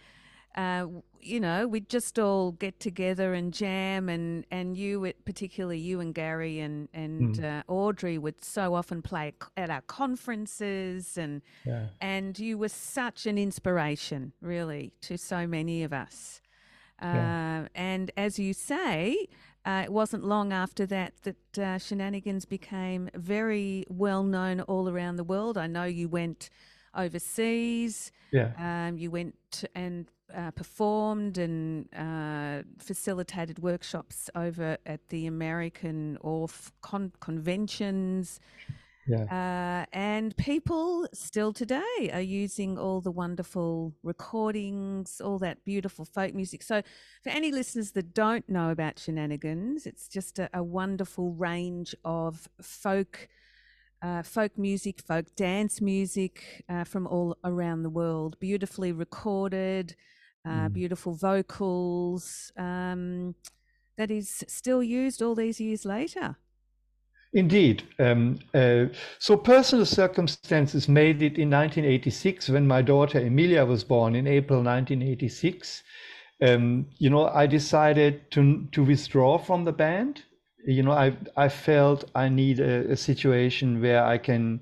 uh, 0.55 0.87
you 1.21 1.39
know, 1.41 1.67
we'd 1.69 1.89
just 1.89 2.19
all 2.19 2.53
get 2.53 2.81
together 2.81 3.33
and 3.33 3.53
jam, 3.55 4.09
and 4.09 4.45
and 4.51 4.77
you, 4.77 5.13
particularly 5.25 5.79
you 5.79 6.01
and 6.01 6.15
Gary 6.15 6.59
and 6.61 6.89
and 6.93 7.37
Mm. 7.37 7.45
uh, 7.45 7.63
Audrey, 7.69 8.19
would 8.19 8.45
so 8.45 8.75
often 8.75 9.03
play 9.03 9.33
at 9.57 9.71
our 9.71 9.83
conferences, 9.83 11.17
and 11.17 11.43
Yeah. 11.65 11.89
and 12.01 12.39
you 12.39 12.59
were 12.59 12.69
such 12.69 13.27
an 13.27 13.39
inspiration, 13.39 14.33
really, 14.41 14.93
to 15.03 15.17
so 15.17 15.47
many 15.47 15.83
of 15.85 15.93
us. 15.93 16.41
Yeah. 17.01 17.65
Uh, 17.65 17.69
and 17.75 18.11
as 18.17 18.39
you 18.39 18.53
say, 18.53 19.27
uh, 19.65 19.83
it 19.85 19.93
wasn't 19.93 20.25
long 20.25 20.53
after 20.53 20.87
that 20.87 21.15
that 21.23 21.59
uh, 21.59 21.79
Shenanigans 21.79 22.45
became 22.45 23.09
very 23.15 23.85
well 23.89 24.23
known 24.25 24.61
all 24.63 24.89
around 24.89 25.17
the 25.17 25.25
world. 25.25 25.57
I 25.57 25.67
know 25.67 25.85
you 25.85 26.09
went 26.09 26.51
overseas, 26.95 28.13
Yeah. 28.33 28.53
um, 28.89 28.99
you 28.99 29.11
went 29.11 29.65
and 29.75 30.07
uh, 30.35 30.51
performed 30.53 31.39
and 31.39 31.89
uh, 31.95 32.63
facilitated 32.79 33.59
workshops 33.59 34.31
over 34.35 34.79
at 34.87 35.09
the 35.09 35.27
American 35.27 36.19
Orff 36.23 36.73
con- 36.81 37.13
conventions. 37.21 38.41
Yeah. 39.07 39.25
Uh, 39.25 39.87
and 39.93 40.37
people 40.37 41.09
still 41.13 41.53
today 41.53 42.11
are 42.13 42.21
using 42.21 42.79
all 42.79 43.01
the 43.01 43.11
wonderful 43.11 43.95
recordings, 44.03 45.21
all 45.21 45.39
that 45.39 45.65
beautiful 45.65 46.05
folk 46.05 46.35
music. 46.35 46.63
So, 46.63 46.83
for 47.23 47.31
any 47.31 47.51
listeners 47.51 47.93
that 47.93 48.15
don't 48.15 48.49
know 48.49 48.71
about 48.71 48.99
Shenanigans, 49.01 49.87
it's 49.87 50.07
just 50.07 50.39
a, 50.39 50.49
a 50.55 50.63
wonderful 50.63 51.33
range 51.33 51.95
of 52.05 52.49
folk. 52.61 53.29
Uh, 54.01 54.21
folk 54.21 54.59
music, 54.59 55.01
folk 55.01 55.27
dance 55.37 55.81
music 55.81 56.65
uh, 56.69 56.83
from 56.83 57.07
all 57.07 57.37
around 57.45 57.85
the 57.85 57.89
world, 57.89 58.37
beautifully 58.41 58.91
recorded, 58.91 59.95
uh, 60.45 60.69
Mm. 60.69 60.73
beautiful 60.73 61.15
vocals, 61.15 62.53
um, 62.57 63.35
that 63.97 64.11
is 64.11 64.45
still 64.49 64.83
used 64.83 65.23
all 65.23 65.35
these 65.35 65.61
years 65.61 65.85
later. 65.85 66.37
Indeed. 67.35 67.83
Um, 67.99 68.41
uh, 68.55 68.87
so 69.19 69.37
personal 69.37 69.87
circumstances 69.87 70.87
made 70.89 71.23
it 71.23 71.39
in 71.39 71.49
1986 71.49 72.51
when 72.51 72.67
my 72.67 72.83
daughter 72.83 73.19
Emilia 73.21 73.65
was 73.65 73.85
born 73.85 74.15
in 74.15 74.27
April 74.27 74.63
1986. 74.63 75.83
Um, 76.43 76.87
you 76.99 77.09
know, 77.09 77.29
I 77.29 77.47
decided 77.47 78.31
to 78.33 78.67
to 78.73 78.85
withdraw 78.85 79.39
from 79.39 79.65
the 79.65 79.73
band. 79.73 80.23
You 80.67 80.83
know, 80.83 80.93
I 80.93 81.17
I 81.37 81.49
felt 81.49 82.11
I 82.15 82.29
need 82.29 82.61
a, 82.61 82.93
a 82.93 82.97
situation 82.97 83.81
where 83.81 84.05
I 84.05 84.19
can 84.19 84.61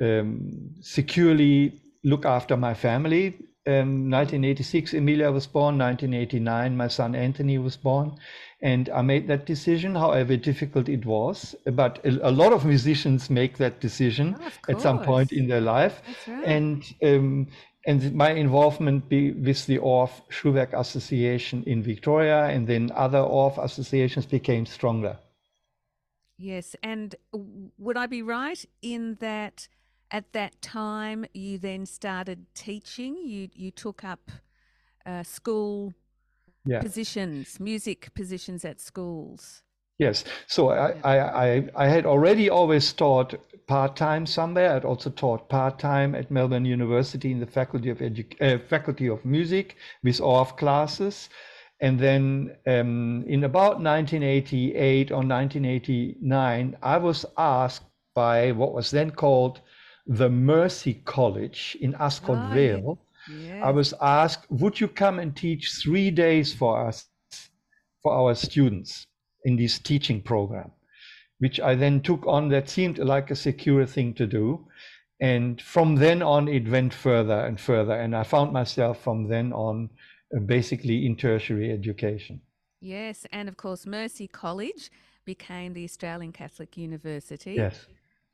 um, 0.00 0.70
securely 0.80 1.80
look 2.04 2.24
after 2.24 2.56
my 2.56 2.74
family. 2.74 3.34
Um, 3.64 4.10
1986, 4.10 4.94
Emilia 4.94 5.30
was 5.30 5.46
born. 5.46 5.78
1989, 5.78 6.76
my 6.76 6.88
son 6.88 7.14
Anthony 7.14 7.58
was 7.58 7.76
born, 7.76 8.16
and 8.60 8.88
I 8.88 9.02
made 9.02 9.28
that 9.28 9.46
decision. 9.46 9.94
However 9.94 10.36
difficult 10.36 10.88
it 10.88 11.06
was, 11.06 11.54
but 11.64 12.04
a, 12.04 12.28
a 12.28 12.32
lot 12.32 12.52
of 12.52 12.64
musicians 12.64 13.30
make 13.30 13.58
that 13.58 13.80
decision 13.80 14.36
Oh, 14.40 14.50
at 14.68 14.80
some 14.80 15.04
point 15.04 15.30
in 15.30 15.46
their 15.46 15.60
life, 15.60 16.02
right. 16.26 16.44
and 16.44 16.82
um, 17.04 17.46
and 17.86 18.12
my 18.12 18.30
involvement 18.32 19.08
be, 19.08 19.30
with 19.30 19.66
the 19.66 19.78
Orff 19.78 20.22
Schulwerk 20.28 20.72
Association 20.72 21.62
in 21.64 21.84
Victoria, 21.84 22.46
and 22.46 22.66
then 22.66 22.90
other 22.96 23.18
Orff 23.18 23.62
associations 23.62 24.26
became 24.26 24.66
stronger. 24.66 25.18
Yes, 26.36 26.74
and 26.82 27.14
would 27.78 27.96
I 27.96 28.06
be 28.06 28.22
right 28.22 28.64
in 28.80 29.16
that 29.20 29.68
at 30.12 30.32
that 30.32 30.60
time 30.62 31.24
you 31.34 31.58
then 31.58 31.86
started 31.86 32.46
teaching? 32.54 33.16
You 33.16 33.48
you 33.54 33.70
took 33.70 34.04
up 34.04 34.30
uh, 35.06 35.22
school 35.24 35.92
Yeah. 36.64 36.80
positions, 36.80 37.58
music 37.58 38.14
positions 38.14 38.64
at 38.64 38.80
schools. 38.80 39.62
Yes. 39.98 40.24
So 40.46 40.68
I, 40.70 40.74
Yeah. 40.74 41.00
I, 41.04 41.46
I, 41.46 41.68
I 41.84 41.88
had 41.88 42.06
already 42.06 42.50
always 42.50 42.92
taught 42.92 43.34
part-time 43.66 44.26
somewhere. 44.26 44.70
I'd 44.76 44.84
also 44.84 45.10
taught 45.10 45.48
part-time 45.48 46.14
at 46.14 46.30
Melbourne 46.30 46.64
University 46.64 47.30
in 47.32 47.40
the 47.40 47.46
Faculty 47.46 47.90
of 47.90 47.98
Edu- 47.98 48.36
uh, 48.40 48.58
Faculty 48.68 49.08
of 49.08 49.24
Music 49.24 49.76
with 50.04 50.20
Orff 50.20 50.56
classes. 50.56 51.28
And 51.80 51.98
then 51.98 52.56
um, 52.66 53.24
in 53.26 53.44
about 53.44 53.80
1988 53.82 55.10
or 55.10 55.22
1989, 55.22 56.76
I 56.82 56.96
was 56.98 57.26
asked 57.36 57.84
by 58.14 58.52
what 58.52 58.72
was 58.72 58.90
then 58.90 59.10
called 59.10 59.60
the 60.06 60.28
Mercy 60.28 60.94
College 61.04 61.76
in 61.80 61.94
Ascot 61.94 62.38
Ah. 62.38 62.54
Vale. 62.54 62.98
I 63.62 63.70
was 63.70 63.94
asked, 64.00 64.50
would 64.50 64.80
you 64.80 64.88
come 64.88 65.20
and 65.20 65.36
teach 65.36 65.70
three 65.82 66.10
days 66.10 66.52
for 66.52 66.88
us, 66.88 67.06
for 68.02 68.12
our 68.12 68.34
students 68.34 69.06
in 69.44 69.56
this 69.56 69.78
teaching 69.78 70.20
program? 70.20 70.72
Which 71.38 71.60
I 71.60 71.74
then 71.76 72.00
took 72.00 72.26
on. 72.26 72.48
That 72.48 72.68
seemed 72.68 72.98
like 72.98 73.30
a 73.30 73.36
secure 73.36 73.86
thing 73.86 74.14
to 74.14 74.26
do. 74.26 74.66
And 75.20 75.62
from 75.62 75.94
then 75.94 76.20
on, 76.20 76.48
it 76.48 76.68
went 76.68 76.92
further 76.92 77.46
and 77.46 77.60
further. 77.60 77.94
And 77.94 78.14
I 78.16 78.24
found 78.24 78.52
myself 78.52 79.02
from 79.02 79.28
then 79.28 79.52
on 79.52 79.88
uh, 80.36 80.40
basically 80.40 81.06
in 81.06 81.14
tertiary 81.16 81.70
education. 81.72 82.40
Yes, 82.80 83.26
and 83.30 83.48
of 83.48 83.56
course 83.56 83.86
Mercy 83.86 84.26
College 84.26 84.90
became 85.24 85.72
the 85.74 85.84
Australian 85.84 86.32
Catholic 86.32 86.76
University. 86.76 87.54
Yes. 87.54 87.86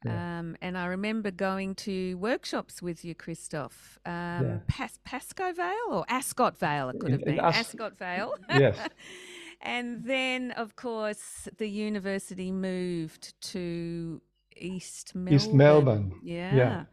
Yeah. 0.05 0.39
Um, 0.39 0.57
and 0.63 0.79
I 0.79 0.87
remember 0.87 1.31
going 1.33 1.75
to 1.77 2.15
workshops 2.19 2.81
with 2.81 3.05
you, 3.05 3.15
Christoph. 3.15 3.99
Um, 4.07 4.13
Yeah. 4.13 4.59
Pas- 4.69 5.01
Pascoe 5.05 5.53
Vale 5.53 5.75
or 5.91 6.05
Ascot 6.09 6.57
Vale, 6.59 6.91
it 6.91 7.01
could 7.01 7.11
have 7.13 7.25
been. 7.25 7.41
As- 7.41 7.57
Ascot 7.57 7.99
Vale. 7.99 8.35
Yes. 8.49 8.77
and 9.61 10.05
then, 10.05 10.53
of 10.53 10.77
course, 10.77 11.49
the 11.59 11.69
university 11.69 12.53
moved 12.53 13.35
to 13.53 14.21
East 14.57 15.15
Melbourne. 15.17 15.35
East 15.35 15.53
Melbourne. 15.53 16.13
Yeah. 16.23 16.85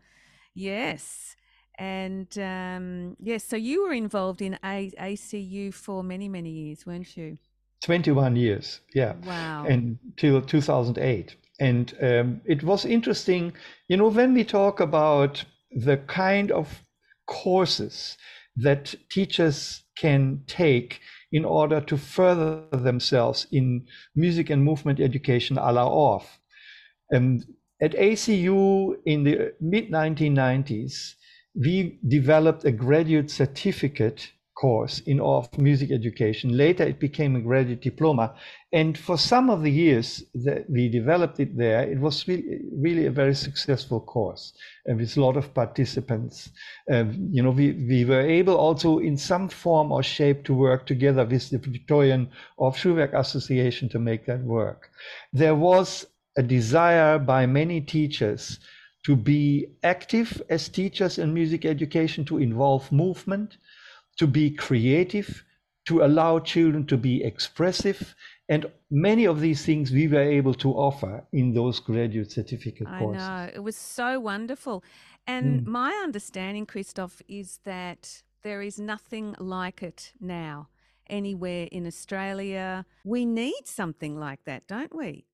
Yes. 0.56 1.36
And 1.78 2.36
um, 2.40 3.18
yes, 3.20 3.44
so 3.44 3.56
you 3.58 3.84
were 3.84 3.94
involved 3.94 4.42
in 4.42 4.58
A- 4.64 4.92
ACU 5.00 5.74
for 5.74 6.04
many, 6.04 6.30
many 6.30 6.50
years, 6.50 6.86
weren't 6.86 7.16
you? 7.18 7.38
21 7.84 8.36
years. 8.36 8.80
Yeah. 8.94 9.14
Wow. 9.26 9.66
until 9.68 10.42
2008. 10.42 11.36
And 11.60 11.94
um, 12.02 12.42
it 12.46 12.64
was 12.64 12.86
interesting, 12.86 13.54
you 13.88 13.98
know, 13.98 14.10
when 14.10 14.34
we 14.34 14.44
talk 14.44 14.80
about 14.80 15.46
the 15.72 15.98
kind 15.98 16.52
of 16.52 16.82
courses 17.28 18.18
that 18.58 18.96
teachers 19.10 19.84
can 19.98 20.44
take 20.48 21.00
in 21.32 21.46
order 21.46 21.82
to 21.82 21.98
further 21.98 22.64
themselves 22.72 23.48
in 23.52 23.86
music 24.16 24.50
and 24.50 24.64
movement 24.64 25.00
education 25.00 25.58
a 25.58 25.72
la 25.72 25.88
Orff. 25.90 26.26
Um, 27.14 27.42
at 27.82 27.92
ACU 27.92 28.96
in 29.06 29.24
the 29.24 29.54
mid 29.60 29.90
1990s, 29.90 31.16
we 31.54 32.00
developed 32.08 32.66
a 32.66 32.72
graduate 32.72 33.30
certificate 33.30 34.32
course 34.56 35.00
in 35.06 35.20
of 35.20 35.56
music 35.58 35.92
education. 35.92 36.58
Later, 36.58 36.84
it 36.84 37.00
became 37.00 37.36
a 37.36 37.42
graduate 37.42 37.82
diploma. 37.82 38.34
And 38.72 38.98
for 38.98 39.18
some 39.18 39.50
of 39.50 39.62
the 39.62 39.72
years 39.72 40.24
that 40.34 40.70
we 40.70 40.90
developed 40.90 41.40
it 41.40 41.56
there, 41.58 41.84
it 41.84 42.00
was 42.00 42.28
really, 42.28 42.62
really 42.74 43.06
a 43.06 43.12
very 43.12 43.36
successful 43.36 44.00
course 44.00 44.54
and 44.86 44.98
with 45.00 45.16
a 45.18 45.22
lot 45.22 45.38
of 45.38 45.54
participants. 45.54 46.50
Um, 46.92 47.30
you 47.32 47.44
know, 47.44 47.52
we, 47.52 47.74
we 47.74 48.06
were 48.06 48.22
able 48.22 48.56
also 48.56 49.00
in 49.00 49.18
some 49.18 49.50
form 49.50 49.92
or 49.92 50.04
shape 50.04 50.44
to 50.46 50.54
work 50.54 50.86
together 50.86 51.26
with 51.26 51.50
the 51.50 51.58
Victorian 51.58 52.30
Orff 52.60 52.76
Schulwerk 52.76 53.14
Association 53.14 53.90
to 53.90 54.00
make 54.00 54.26
that 54.26 54.42
work. 54.42 54.90
There 55.34 55.56
was 55.56 56.06
a 56.38 56.44
desire 56.44 57.20
by 57.20 57.46
many 57.46 57.82
teachers 57.82 58.60
to 59.06 59.16
be 59.16 59.68
active 59.84 60.42
as 60.50 60.68
teachers 60.68 61.20
in 61.20 61.34
music 61.34 61.64
education, 61.64 62.26
to 62.26 62.40
involve 62.40 62.92
movement, 62.92 63.58
to 64.18 64.28
be 64.28 64.52
creative, 64.52 65.44
to 65.86 66.04
allow 66.04 66.40
children 66.40 66.86
to 66.88 66.98
be 66.98 67.24
expressive. 67.24 68.16
And 68.50 68.66
many 68.90 69.26
of 69.26 69.40
these 69.40 69.66
things 69.66 69.92
we 69.92 70.08
were 70.08 70.20
able 70.22 70.54
to 70.56 70.72
offer 70.74 71.26
in 71.32 71.54
those 71.54 71.80
graduate 71.80 72.32
certificate 72.32 72.88
I 72.88 73.00
courses. 73.00 73.28
know. 73.28 73.50
It 73.54 73.64
was 73.64 73.76
so 73.76 74.20
wonderful. 74.20 74.84
And 75.28 75.62
Mm. 75.62 75.68
my 75.68 75.92
understanding, 76.04 76.66
Christoph, 76.66 77.22
is 77.28 77.60
that 77.64 78.24
there 78.44 78.62
is 78.62 78.80
nothing 78.80 79.36
like 79.40 79.82
it 79.82 80.14
now 80.20 80.70
anywhere 81.08 81.68
in 81.72 81.86
Australia. 81.86 82.86
We 83.04 83.26
need 83.26 83.64
something 83.66 84.20
like 84.20 84.44
that, 84.46 84.68
don't 84.68 84.96
we? 84.96 85.26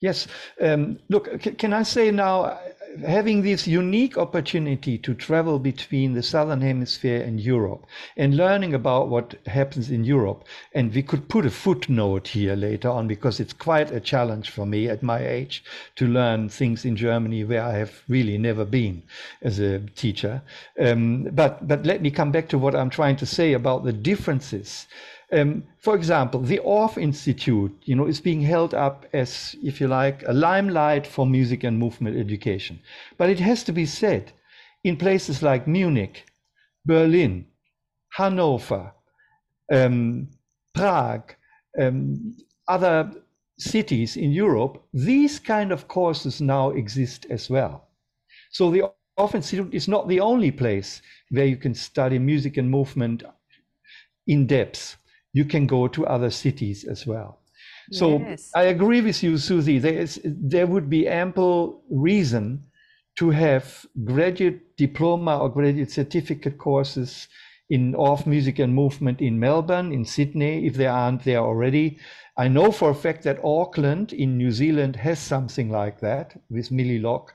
Yes. 0.00 0.26
Um, 0.60 0.98
look, 1.08 1.40
can 1.58 1.72
I 1.72 1.82
say 1.82 2.10
now, 2.10 2.58
having 3.06 3.42
this 3.42 3.66
unique 3.66 4.16
opportunity 4.16 4.98
to 4.98 5.14
travel 5.14 5.58
between 5.58 6.12
the 6.12 6.22
southern 6.22 6.60
hemisphere 6.60 7.22
and 7.22 7.40
Europe 7.40 7.86
and 8.16 8.36
learning 8.36 8.74
about 8.74 9.08
what 9.08 9.34
happens 9.46 9.90
in 9.90 10.04
Europe, 10.04 10.44
and 10.74 10.94
we 10.94 11.02
could 11.02 11.28
put 11.28 11.46
a 11.46 11.50
footnote 11.50 12.28
here 12.28 12.54
later 12.54 12.88
on 12.88 13.08
because 13.08 13.40
it's 13.40 13.52
quite 13.52 13.90
a 13.90 14.00
challenge 14.00 14.50
for 14.50 14.66
me 14.66 14.88
at 14.88 15.02
my 15.02 15.26
age 15.26 15.64
to 15.96 16.06
learn 16.06 16.48
things 16.48 16.84
in 16.84 16.96
Germany 16.96 17.44
where 17.44 17.62
I 17.62 17.72
have 17.72 18.02
really 18.08 18.38
never 18.38 18.64
been 18.64 19.02
as 19.42 19.58
a 19.58 19.80
teacher. 19.80 20.42
Um, 20.78 21.24
but 21.32 21.66
but 21.66 21.84
let 21.86 22.02
me 22.02 22.10
come 22.10 22.30
back 22.30 22.48
to 22.48 22.58
what 22.58 22.74
I'm 22.74 22.90
trying 22.90 23.16
to 23.16 23.26
say 23.26 23.54
about 23.54 23.84
the 23.84 23.92
differences 23.92 24.86
um, 25.34 25.64
for 25.78 25.96
example, 25.96 26.40
the 26.40 26.60
Orff 26.64 26.96
Institute, 26.96 27.76
you 27.84 27.96
know, 27.96 28.06
is 28.06 28.20
being 28.20 28.40
held 28.40 28.72
up 28.72 29.06
as, 29.12 29.56
if 29.62 29.80
you 29.80 29.88
like, 29.88 30.22
a 30.26 30.32
limelight 30.32 31.06
for 31.06 31.26
music 31.26 31.64
and 31.64 31.78
movement 31.78 32.16
education. 32.16 32.78
But 33.18 33.30
it 33.30 33.40
has 33.40 33.64
to 33.64 33.72
be 33.72 33.86
said, 33.86 34.32
in 34.84 34.96
places 34.96 35.42
like 35.42 35.66
Munich, 35.66 36.24
Berlin, 36.84 37.46
Hanover, 38.10 38.92
um, 39.72 40.28
Prague, 40.74 41.34
um, 41.80 42.36
other 42.68 43.10
cities 43.58 44.16
in 44.16 44.30
Europe, 44.30 44.82
these 44.92 45.38
kind 45.38 45.72
of 45.72 45.88
courses 45.88 46.40
now 46.40 46.70
exist 46.70 47.26
as 47.30 47.50
well. 47.50 47.88
So 48.50 48.70
the 48.70 48.84
Orff 49.18 49.34
Institute 49.34 49.74
is 49.74 49.88
not 49.88 50.08
the 50.08 50.20
only 50.20 50.50
place 50.50 51.02
where 51.30 51.46
you 51.46 51.56
can 51.56 51.74
study 51.74 52.18
music 52.18 52.56
and 52.56 52.70
movement 52.70 53.22
in 54.26 54.46
depth 54.46 54.96
you 55.34 55.44
can 55.44 55.66
go 55.66 55.86
to 55.88 56.06
other 56.06 56.30
cities 56.30 56.84
as 56.84 57.06
well. 57.06 57.40
So 57.92 58.18
yes. 58.18 58.50
I 58.54 58.62
agree 58.62 59.02
with 59.02 59.22
you, 59.22 59.36
Susie. 59.36 59.78
There, 59.78 59.92
is, 59.92 60.18
there 60.24 60.66
would 60.66 60.88
be 60.88 61.06
ample 61.06 61.82
reason 61.90 62.64
to 63.16 63.30
have 63.30 63.84
graduate 64.04 64.76
diploma 64.78 65.38
or 65.38 65.50
graduate 65.50 65.90
certificate 65.90 66.56
courses 66.56 67.28
in 67.68 67.92
Orff 67.94 68.26
music 68.26 68.58
and 68.58 68.74
movement 68.74 69.20
in 69.20 69.38
Melbourne, 69.38 69.92
in 69.92 70.04
Sydney, 70.04 70.66
if 70.66 70.74
they 70.74 70.86
aren't 70.86 71.24
there 71.24 71.40
already. 71.40 71.98
I 72.36 72.48
know 72.48 72.72
for 72.72 72.90
a 72.90 72.94
fact 72.94 73.22
that 73.24 73.44
Auckland 73.44 74.12
in 74.12 74.38
New 74.38 74.50
Zealand 74.50 74.96
has 74.96 75.18
something 75.18 75.70
like 75.70 76.00
that 76.00 76.40
with 76.50 76.70
Millie 76.70 76.98
Locke. 76.98 77.34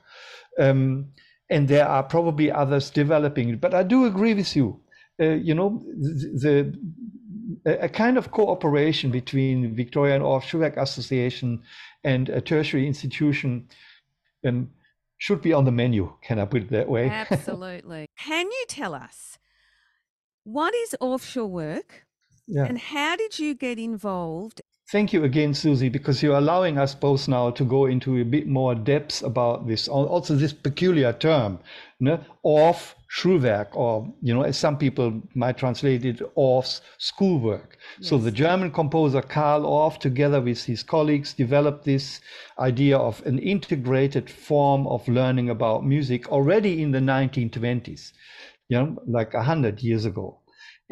Um, 0.58 1.12
and 1.48 1.66
there 1.66 1.86
are 1.86 2.02
probably 2.02 2.50
others 2.50 2.90
developing. 2.90 3.50
it. 3.50 3.60
But 3.60 3.74
I 3.74 3.82
do 3.82 4.04
agree 4.06 4.34
with 4.34 4.54
you. 4.54 4.80
Uh, 5.20 5.34
you 5.34 5.54
know, 5.54 5.82
the, 5.96 6.78
a, 7.64 7.88
kind 7.88 8.18
of 8.18 8.30
cooperation 8.30 9.10
between 9.10 9.74
Victoria 9.74 10.14
and 10.14 10.24
Orff 10.24 10.76
Association 10.76 11.62
and 12.04 12.28
a 12.28 12.40
tertiary 12.40 12.86
institution 12.86 13.68
um, 14.46 14.70
should 15.18 15.42
be 15.42 15.52
on 15.52 15.64
the 15.64 15.72
menu. 15.72 16.12
Can 16.22 16.38
I 16.38 16.44
put 16.44 16.62
it 16.62 16.70
that 16.70 16.88
way? 16.88 17.08
Absolutely. 17.30 18.06
Can 18.18 18.46
you 18.46 18.64
tell 18.68 18.94
us 18.94 19.38
what 20.44 20.74
is 20.74 20.94
Orff 21.00 21.22
Schulwerk 21.22 22.04
yeah. 22.46 22.64
and 22.64 22.78
how 22.78 23.16
did 23.16 23.38
you 23.38 23.54
get 23.54 23.78
involved 23.78 24.60
Thank 24.90 25.12
you 25.12 25.22
again, 25.22 25.54
Susie, 25.54 25.88
because 25.88 26.20
you're 26.20 26.36
allowing 26.36 26.76
us 26.76 26.96
both 26.96 27.28
now 27.28 27.50
to 27.52 27.64
go 27.64 27.86
into 27.86 28.16
a 28.16 28.24
bit 28.24 28.48
more 28.48 28.74
depth 28.74 29.22
about 29.22 29.68
this, 29.68 29.86
also 29.86 30.34
this 30.34 30.52
peculiar 30.52 31.12
term, 31.12 31.60
ne? 32.00 32.18
Orff 32.44 32.94
Schulwerk, 33.10 33.68
or, 33.74 34.12
you 34.22 34.32
know, 34.32 34.42
as 34.42 34.56
some 34.56 34.78
people 34.78 35.20
might 35.34 35.58
translate 35.58 36.04
it, 36.04 36.20
Orff's 36.36 36.80
schoolwork. 36.98 37.76
Yes. 37.98 38.08
So 38.08 38.18
the 38.18 38.30
German 38.30 38.70
composer 38.70 39.20
Carl 39.20 39.62
Orff, 39.62 39.98
together 39.98 40.40
with 40.40 40.64
his 40.64 40.82
colleagues, 40.82 41.34
developed 41.34 41.84
this 41.84 42.20
idea 42.58 42.96
of 42.96 43.24
an 43.26 43.38
integrated 43.38 44.30
form 44.30 44.86
of 44.86 45.06
learning 45.08 45.50
about 45.50 45.84
music 45.84 46.28
already 46.30 46.82
in 46.82 46.92
the 46.92 47.00
1920s, 47.00 48.12
you 48.68 48.78
know, 48.78 48.96
like 49.06 49.34
100 49.34 49.82
years 49.82 50.04
ago. 50.04 50.38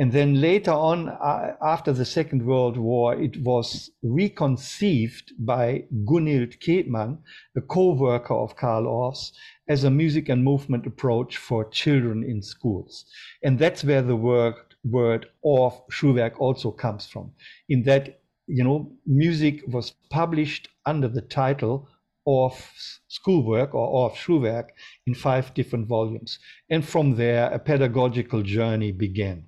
And 0.01 0.13
then 0.13 0.41
later 0.41 0.71
on, 0.71 1.09
uh, 1.09 1.57
after 1.61 1.93
the 1.93 2.05
Second 2.05 2.47
World 2.47 2.77
War, 2.77 3.21
it 3.21 3.37
was 3.43 3.91
reconceived 4.05 5.33
by 5.41 5.87
Gunild 6.05 6.61
Keetman, 6.61 7.19
a 7.57 7.61
co-worker 7.61 8.35
of 8.35 8.55
Carl 8.55 8.85
Orff's, 8.85 9.33
as 9.69 9.83
a 9.83 9.91
music 9.91 10.29
and 10.29 10.45
movement 10.45 10.87
approach 10.87 11.37
for 11.37 11.69
children 11.71 12.23
in 12.23 12.43
schools. 12.43 13.07
And 13.43 13.59
that's 13.59 13.83
where 13.83 14.03
the 14.03 14.15
word, 14.15 14.55
word 14.85 15.27
Orff 15.45 15.83
Schulwerk 15.91 16.39
also 16.39 16.71
comes 16.71 17.07
from. 17.07 17.33
In 17.69 17.83
that, 17.83 18.21
you 18.47 18.63
know, 18.63 18.93
music 19.05 19.65
was 19.67 19.95
published 20.11 20.69
under 20.87 21.09
the 21.09 21.23
title 21.23 21.89
Orff's 22.27 23.01
schoolwork 23.09 23.75
or 23.75 24.11
Orff 24.11 24.69
in 25.07 25.15
five 25.15 25.53
different 25.55 25.89
volumes. 25.89 26.39
And 26.71 26.87
from 26.87 27.17
there, 27.17 27.51
a 27.51 27.59
pedagogical 27.59 28.43
journey 28.43 28.93
began. 28.93 29.48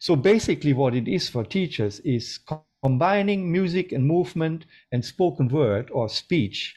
So 0.00 0.16
basically, 0.16 0.72
what 0.72 0.94
it 0.94 1.06
is 1.06 1.28
for 1.28 1.44
teachers 1.44 2.00
is 2.00 2.40
combining 2.82 3.52
music 3.52 3.92
and 3.92 4.06
movement 4.06 4.64
and 4.90 5.04
spoken 5.04 5.48
word 5.48 5.90
or 5.92 6.08
speech 6.08 6.74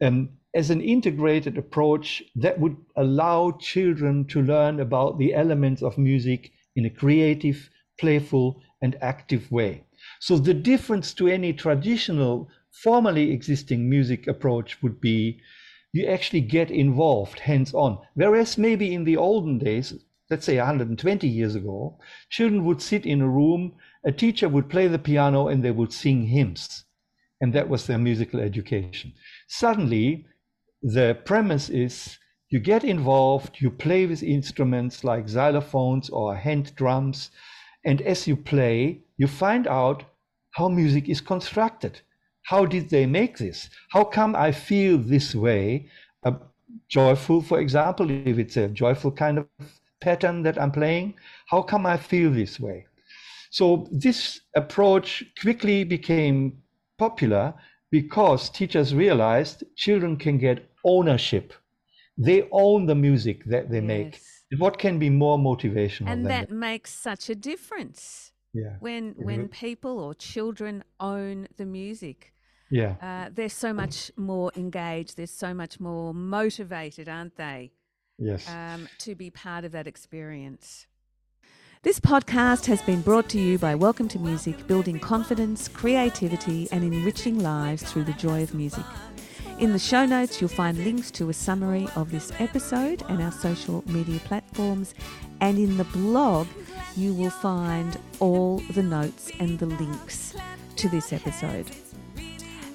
um, 0.00 0.30
as 0.54 0.70
an 0.70 0.80
integrated 0.80 1.58
approach 1.58 2.22
that 2.34 2.58
would 2.58 2.76
allow 2.96 3.50
children 3.60 4.24
to 4.28 4.40
learn 4.40 4.80
about 4.80 5.18
the 5.18 5.34
elements 5.34 5.82
of 5.82 5.98
music 5.98 6.50
in 6.76 6.86
a 6.86 6.90
creative, 6.90 7.68
playful, 8.00 8.62
and 8.80 8.96
active 9.02 9.52
way. 9.52 9.84
So 10.20 10.38
the 10.38 10.54
difference 10.54 11.12
to 11.14 11.28
any 11.28 11.52
traditional, 11.52 12.48
formally 12.70 13.32
existing 13.32 13.88
music 13.90 14.26
approach 14.26 14.82
would 14.82 14.98
be 14.98 15.40
you 15.92 16.06
actually 16.06 16.40
get 16.40 16.70
involved 16.70 17.38
hands 17.40 17.74
on. 17.74 17.98
Whereas 18.14 18.56
maybe 18.56 18.94
in 18.94 19.04
the 19.04 19.18
olden 19.18 19.58
days, 19.58 19.92
let's 20.30 20.46
say 20.46 20.56
120 20.56 21.28
years 21.28 21.54
ago, 21.54 21.98
children 22.30 22.64
would 22.64 22.82
sit 22.82 23.06
in 23.06 23.20
a 23.20 23.28
room, 23.28 23.72
a 24.04 24.12
teacher 24.12 24.48
would 24.48 24.68
play 24.68 24.88
the 24.88 24.98
piano, 24.98 25.48
and 25.48 25.64
they 25.64 25.70
would 25.70 25.92
sing 25.92 26.26
hymns. 26.26 26.84
And 27.40 27.52
that 27.52 27.68
was 27.68 27.86
their 27.86 27.98
musical 27.98 28.40
education. 28.40 29.12
Suddenly, 29.48 30.26
the 30.82 31.18
premise 31.24 31.68
is 31.68 32.18
you 32.48 32.60
get 32.60 32.84
involved, 32.84 33.56
you 33.60 33.70
play 33.70 34.06
with 34.06 34.22
instruments 34.22 35.04
like 35.04 35.26
xylophones 35.26 36.10
or 36.12 36.34
hand 36.34 36.74
drums, 36.76 37.30
and 37.84 38.00
as 38.02 38.26
you 38.26 38.36
play, 38.36 39.02
you 39.16 39.26
find 39.26 39.66
out 39.66 40.04
how 40.52 40.68
music 40.68 41.08
is 41.08 41.20
constructed. 41.20 42.00
How 42.44 42.64
did 42.64 42.90
they 42.90 43.06
make 43.06 43.38
this? 43.38 43.68
How 43.90 44.04
come 44.04 44.34
I 44.34 44.52
feel 44.52 44.98
this 44.98 45.34
way? 45.34 45.88
Uh, 46.24 46.32
joyful, 46.88 47.42
for 47.42 47.60
example, 47.60 48.10
if 48.10 48.38
it's 48.38 48.56
a 48.56 48.68
joyful 48.68 49.10
kind 49.10 49.38
of 49.38 49.46
pattern 50.00 50.42
that 50.42 50.60
I'm 50.60 50.72
playing? 50.72 51.14
How 51.46 51.62
come 51.62 51.86
I 51.86 51.96
feel 51.96 52.30
this 52.30 52.60
way? 52.60 52.86
So 53.50 53.86
this 53.90 54.40
approach 54.54 55.24
quickly 55.40 55.84
became 55.84 56.58
popular 56.98 57.54
because 57.90 58.50
teachers 58.50 58.94
realized 58.94 59.64
children 59.76 60.16
can 60.16 60.38
get 60.38 60.68
ownership. 60.84 61.52
They 62.18 62.48
own 62.50 62.86
the 62.86 62.94
music 62.94 63.44
that 63.46 63.70
they 63.70 63.80
yes. 63.80 63.84
make. 63.84 64.20
What 64.58 64.78
can 64.78 64.98
be 64.98 65.10
more 65.10 65.38
motivational? 65.38 66.08
And 66.08 66.26
that, 66.26 66.48
that 66.48 66.54
makes 66.54 66.92
such 66.94 67.28
a 67.30 67.34
difference. 67.34 68.32
Yeah. 68.52 68.76
When 68.80 69.14
when 69.18 69.48
people 69.48 69.98
or 70.00 70.14
children 70.14 70.82
own 70.98 71.48
the 71.56 71.66
music. 71.66 72.32
Yeah. 72.70 72.94
Uh, 73.02 73.30
they're 73.32 73.48
so 73.48 73.72
much 73.72 74.10
more 74.16 74.50
engaged. 74.56 75.16
They're 75.16 75.26
so 75.26 75.52
much 75.54 75.78
more 75.78 76.14
motivated, 76.14 77.08
aren't 77.08 77.36
they? 77.36 77.72
Yes. 78.18 78.48
Um, 78.48 78.88
to 78.98 79.14
be 79.14 79.30
part 79.30 79.64
of 79.64 79.72
that 79.72 79.86
experience. 79.86 80.86
This 81.82 82.00
podcast 82.00 82.66
has 82.66 82.82
been 82.82 83.02
brought 83.02 83.28
to 83.28 83.38
you 83.38 83.58
by 83.58 83.74
Welcome 83.74 84.08
to 84.08 84.18
Music, 84.18 84.66
building 84.66 84.98
confidence, 84.98 85.68
creativity, 85.68 86.66
and 86.72 86.82
enriching 86.82 87.38
lives 87.38 87.82
through 87.82 88.04
the 88.04 88.12
joy 88.14 88.42
of 88.42 88.54
music. 88.54 88.84
In 89.58 89.72
the 89.72 89.78
show 89.78 90.04
notes, 90.04 90.40
you'll 90.40 90.48
find 90.48 90.82
links 90.82 91.10
to 91.12 91.28
a 91.28 91.34
summary 91.34 91.86
of 91.94 92.10
this 92.10 92.32
episode 92.38 93.02
and 93.08 93.22
our 93.22 93.32
social 93.32 93.84
media 93.86 94.18
platforms. 94.20 94.94
And 95.40 95.58
in 95.58 95.76
the 95.76 95.84
blog, 95.84 96.48
you 96.96 97.14
will 97.14 97.30
find 97.30 97.98
all 98.18 98.58
the 98.70 98.82
notes 98.82 99.30
and 99.38 99.58
the 99.58 99.66
links 99.66 100.34
to 100.76 100.88
this 100.88 101.12
episode. 101.12 101.70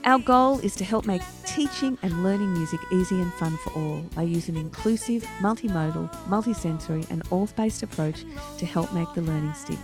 Our 0.03 0.17
goal 0.17 0.57
is 0.59 0.75
to 0.77 0.83
help 0.83 1.05
make 1.05 1.21
teaching 1.45 1.95
and 2.01 2.23
learning 2.23 2.53
music 2.53 2.79
easy 2.91 3.21
and 3.21 3.31
fun 3.33 3.55
for 3.57 3.69
all 3.73 4.01
by 4.15 4.23
using 4.23 4.55
an 4.55 4.61
inclusive, 4.61 5.23
multimodal, 5.39 6.11
multisensory, 6.25 7.07
and 7.11 7.23
Orff 7.25 7.55
based 7.55 7.83
approach 7.83 8.25
to 8.57 8.65
help 8.65 8.91
make 8.93 9.13
the 9.13 9.21
learning 9.21 9.53
stick. 9.53 9.77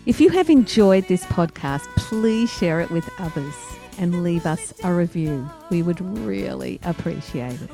If 0.05 0.21
you 0.21 0.29
have 0.29 0.49
enjoyed 0.49 1.07
this 1.07 1.25
podcast, 1.25 1.83
please 1.97 2.51
share 2.51 2.79
it 2.81 2.89
with 2.91 3.09
others 3.19 3.53
and 3.97 4.23
leave 4.23 4.45
us 4.45 4.73
a 4.83 4.93
review. 4.93 5.49
We 5.69 5.81
would 5.81 5.99
really 6.01 6.79
appreciate 6.83 7.61
it. 7.61 7.71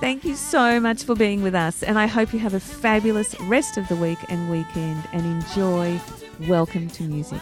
Thank 0.00 0.24
you 0.24 0.36
so 0.36 0.78
much 0.78 1.04
for 1.04 1.14
being 1.14 1.42
with 1.42 1.54
us, 1.54 1.82
and 1.82 1.98
I 1.98 2.06
hope 2.06 2.32
you 2.32 2.38
have 2.38 2.54
a 2.54 2.60
fabulous 2.60 3.38
rest 3.42 3.76
of 3.78 3.88
the 3.88 3.96
week 3.96 4.18
and 4.28 4.50
weekend 4.50 5.02
and 5.12 5.24
enjoy 5.24 6.00
Welcome 6.46 6.88
to 6.90 7.02
Music. 7.02 7.40